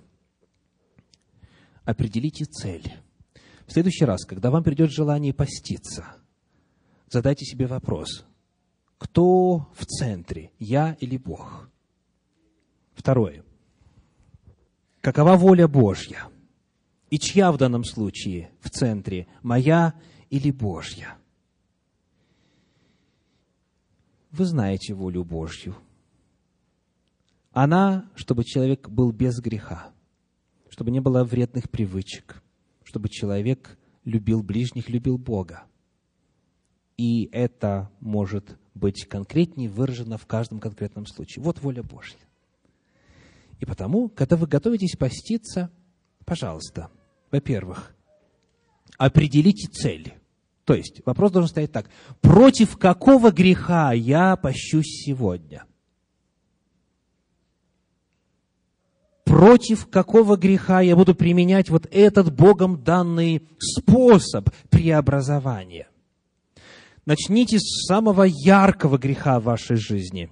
[1.85, 2.95] Определите цель.
[3.67, 6.17] В следующий раз, когда вам придет желание поститься,
[7.09, 8.25] задайте себе вопрос.
[8.99, 11.71] Кто в центре, я или Бог?
[12.95, 13.45] Второе.
[15.01, 16.29] Какова воля Божья?
[17.15, 19.29] И чья в данном случае в центре?
[19.41, 19.95] Моя
[20.31, 21.17] или Божья?
[24.33, 25.77] Вы знаете волю Божью.
[27.53, 29.93] Она, чтобы человек был без греха,
[30.69, 32.43] чтобы не было вредных привычек,
[32.83, 35.63] чтобы человек любил ближних, любил Бога.
[36.97, 41.45] И это может быть конкретнее выражено в каждом конкретном случае.
[41.45, 42.19] Вот воля Божья.
[43.61, 45.71] И потому, когда вы готовитесь поститься,
[46.25, 46.91] пожалуйста,
[47.35, 47.93] во-первых,
[48.97, 50.15] определите цель.
[50.65, 51.91] То есть вопрос должен стоять так.
[52.21, 55.65] Против какого греха я пощусь сегодня?
[59.25, 65.89] Против какого греха я буду применять вот этот Богом данный способ преобразования?
[67.05, 70.31] Начните с самого яркого греха в вашей жизни,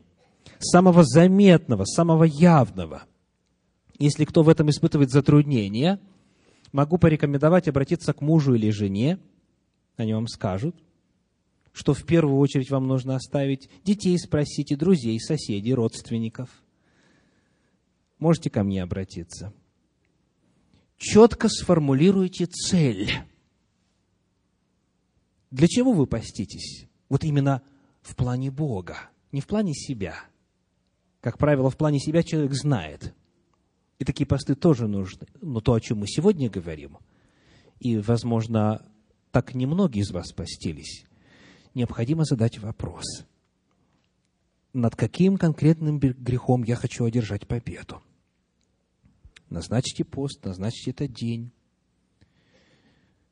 [0.61, 3.03] самого заметного, самого явного.
[3.99, 5.99] Если кто в этом испытывает затруднения–
[6.73, 9.19] могу порекомендовать обратиться к мужу или жене,
[9.97, 10.75] они вам скажут,
[11.73, 13.69] что в первую очередь вам нужно оставить.
[13.85, 16.51] Детей спросите, друзей, соседей, родственников.
[18.19, 19.53] Можете ко мне обратиться.
[20.97, 23.11] Четко сформулируйте цель.
[25.51, 26.87] Для чего вы поститесь?
[27.09, 27.63] Вот именно
[28.01, 30.17] в плане Бога, не в плане себя.
[31.21, 33.15] Как правило, в плане себя человек знает–
[34.03, 35.29] и такие посты тоже нужны.
[35.41, 36.99] Но то, о чем мы сегодня говорим,
[37.79, 38.85] и, возможно,
[39.31, 41.05] так немногие из вас постились,
[41.75, 43.05] необходимо задать вопрос.
[44.73, 48.03] над каким конкретным грехом я хочу одержать победу.
[49.51, 51.53] Назначьте пост, назначьте этот день.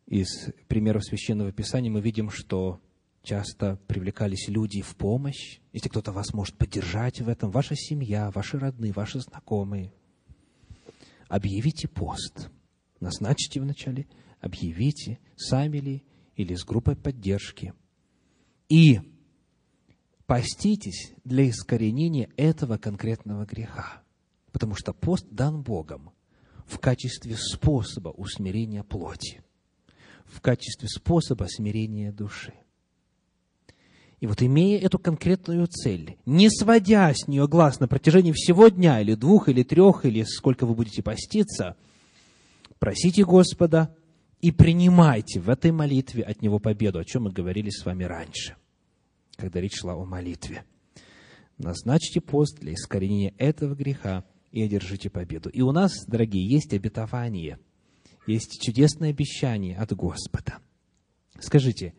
[0.07, 2.79] Из примеров Священного Писания мы видим, что
[3.23, 5.61] часто привлекались люди в помощь.
[5.73, 9.93] Если кто-то вас может поддержать в этом, ваша семья, ваши родные, ваши знакомые.
[11.31, 12.51] Объявите пост.
[12.99, 14.09] Назначьте вначале,
[14.41, 16.05] объявите, сами ли
[16.35, 17.73] или с группой поддержки.
[18.69, 19.01] И
[20.27, 24.03] поститесь для искоренения этого конкретного греха.
[24.51, 26.11] Потому что пост дан Богом
[26.67, 29.45] в качестве способа усмирения плоти,
[30.25, 32.55] в качестве способа смирения души.
[34.21, 39.01] И вот имея эту конкретную цель, не сводя с нее глаз на протяжении всего дня,
[39.01, 41.77] или двух, или трех, или сколько вы будете поститься,
[42.79, 43.95] просите Господа
[44.41, 48.57] и принимайте в этой молитве от Него победу, о чем мы говорили с вами раньше
[49.41, 50.65] когда речь шла о молитве.
[51.59, 55.49] Назначьте пост для искоренения этого греха и одержите победу.
[55.51, 57.59] И у нас, дорогие, есть обетование,
[58.27, 60.59] есть чудесное обещание от Господа.
[61.39, 61.95] Скажите,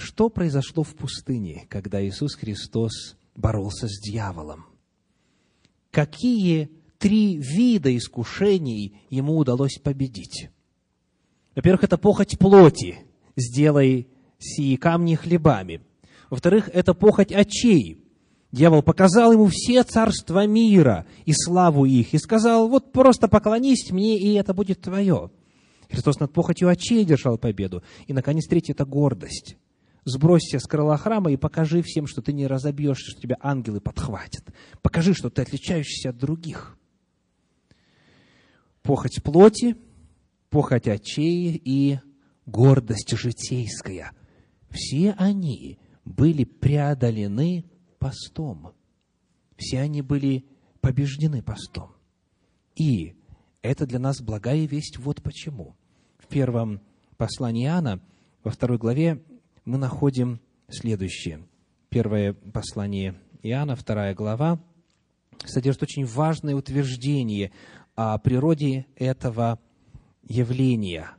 [0.00, 4.66] что произошло в пустыне, когда Иисус Христос боролся с дьяволом?
[5.90, 10.50] Какие три вида искушений ему удалось победить?
[11.54, 12.98] Во-первых, это похоть плоти.
[13.36, 15.82] Сделай сии камни хлебами.
[16.30, 18.04] Во-вторых, это похоть очей.
[18.52, 24.18] Дьявол показал ему все царства мира и славу их, и сказал, вот просто поклонись мне,
[24.18, 25.30] и это будет твое.
[25.88, 27.82] Христос над похотью очей держал победу.
[28.06, 29.56] И, наконец, третье– это гордость.
[30.04, 34.44] Сбросься с крыла храма и покажи всем, что ты не разобьешься, что тебя ангелы подхватят.
[34.82, 36.78] Покажи, что ты отличаешься от других.
[38.82, 39.76] Похоть плоти,
[40.48, 42.00] похоть очей и
[42.46, 44.12] гордость житейская.
[44.70, 47.64] Все они были преодолены
[47.98, 48.72] постом.
[49.56, 50.46] Все они были
[50.80, 51.92] побеждены постом.
[52.74, 53.14] И
[53.62, 55.76] это для нас благая весть вот почему.
[56.18, 56.80] В первом
[57.16, 58.00] послании Иоанна,
[58.42, 59.22] во второй главе,
[59.64, 61.46] мы находим следующее.
[61.88, 64.60] Первое послание Иоанна, вторая глава,
[65.44, 67.52] содержит очень важное утверждение
[67.94, 69.58] о природе этого
[70.22, 71.10] явления.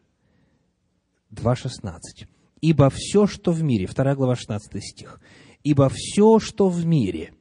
[1.31, 2.27] 2.16.
[2.61, 5.19] Ибо все, что в мире, 2 глава 16 стих,
[5.63, 7.33] ибо все, что в мире,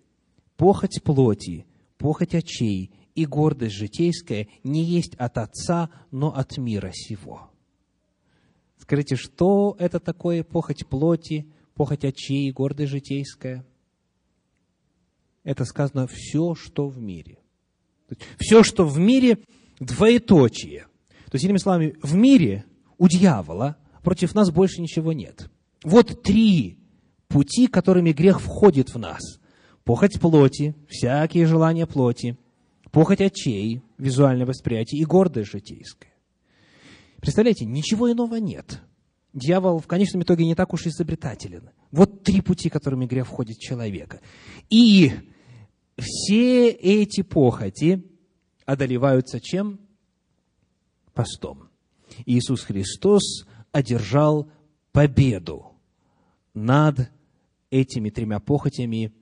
[0.57, 1.67] похоть плоти,
[1.99, 7.50] похоть очей и гордость житейская не есть от Отца, но от мира сего.
[8.91, 13.65] Скажите, что это такое похоть плоти, похоть очей гордость житейская?
[15.45, 17.39] Это сказано все, что в мире.
[18.37, 19.39] Все, что в мире,
[19.79, 20.89] двоеточие.
[21.27, 22.65] То есть, иными словами, в мире
[22.99, 25.49] у дьявола– против нас больше ничего нет.
[25.85, 26.77] Вот три
[27.29, 29.23] пути, которыми грех входит в нас.
[29.85, 32.37] Похоть плоти, всякие желания плоти,
[32.91, 36.10] похоть очей, визуальное восприятие и гордость житейская.
[37.21, 38.81] Представляете, ничего иного нет.
[39.33, 41.71] Дьявол в конечном итоге не так уж изобретателен.
[41.91, 44.21] Вот три пути, которыми грех входит в человека.
[44.69, 45.13] И
[45.99, 48.05] все эти похоти
[48.65, 49.79] одолеваются чем?
[51.13, 51.69] Постом.
[52.27, 54.51] Иисус Христос одержал
[54.93, 55.73] победу
[56.55, 57.11] над
[57.71, 59.13] этими тремя похотями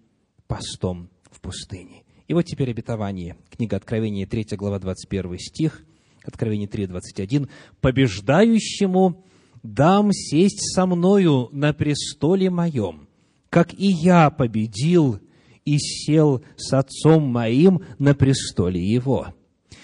[0.46, 2.04] постом в пустыне.
[2.26, 3.36] И вот теперь обетование.
[3.50, 5.84] Книга Откровения, 3 глава, 21 стих,
[6.28, 7.48] Откровение 3, 21.
[7.80, 9.24] «Побеждающему
[9.62, 13.08] дам сесть со мною на престоле моем,
[13.48, 15.20] как и я победил
[15.64, 19.28] и сел с отцом моим на престоле его».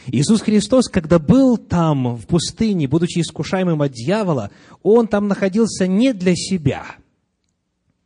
[0.07, 4.51] Иисус Христос, когда был там, в пустыне, будучи искушаемым от дьявола,
[4.83, 6.85] Он там находился не для себя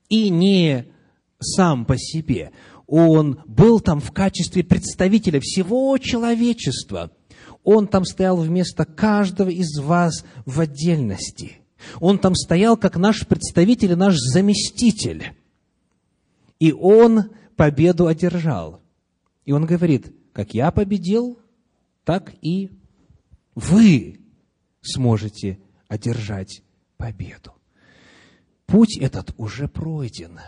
[0.08, 0.86] и не
[1.40, 2.52] сам по себе.
[2.86, 7.10] Он был там в качестве представителя всего человечества.
[7.70, 11.58] Он там стоял вместо каждого из вас в отдельности.
[12.00, 15.36] Он там стоял как наш представитель наш заместитель.
[16.58, 17.24] И он
[17.56, 18.80] победу одержал.
[19.44, 21.40] И он говорит, как я победил,
[22.04, 22.70] так и
[23.54, 24.18] вы
[24.80, 25.58] сможете
[25.88, 26.62] одержать
[26.96, 27.52] победу.
[28.64, 30.40] Путь этот уже пройден.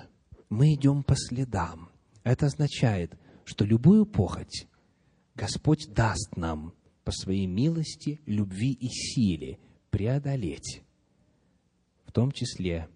[0.48, 1.90] Мы идем по следам.
[2.24, 3.12] Это означает,
[3.44, 4.66] что любую похоть
[5.34, 6.72] Господь даст нам
[7.10, 9.58] по своей милости, любви и силе
[9.90, 10.80] преодолеть,
[12.04, 12.88] в том числе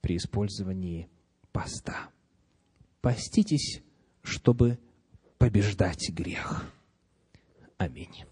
[0.00, 1.10] при использовании
[1.52, 2.08] поста.
[3.02, 3.82] Поститесь,
[4.22, 4.78] чтобы
[5.36, 6.64] побеждать грех.
[7.76, 8.24] Аминь.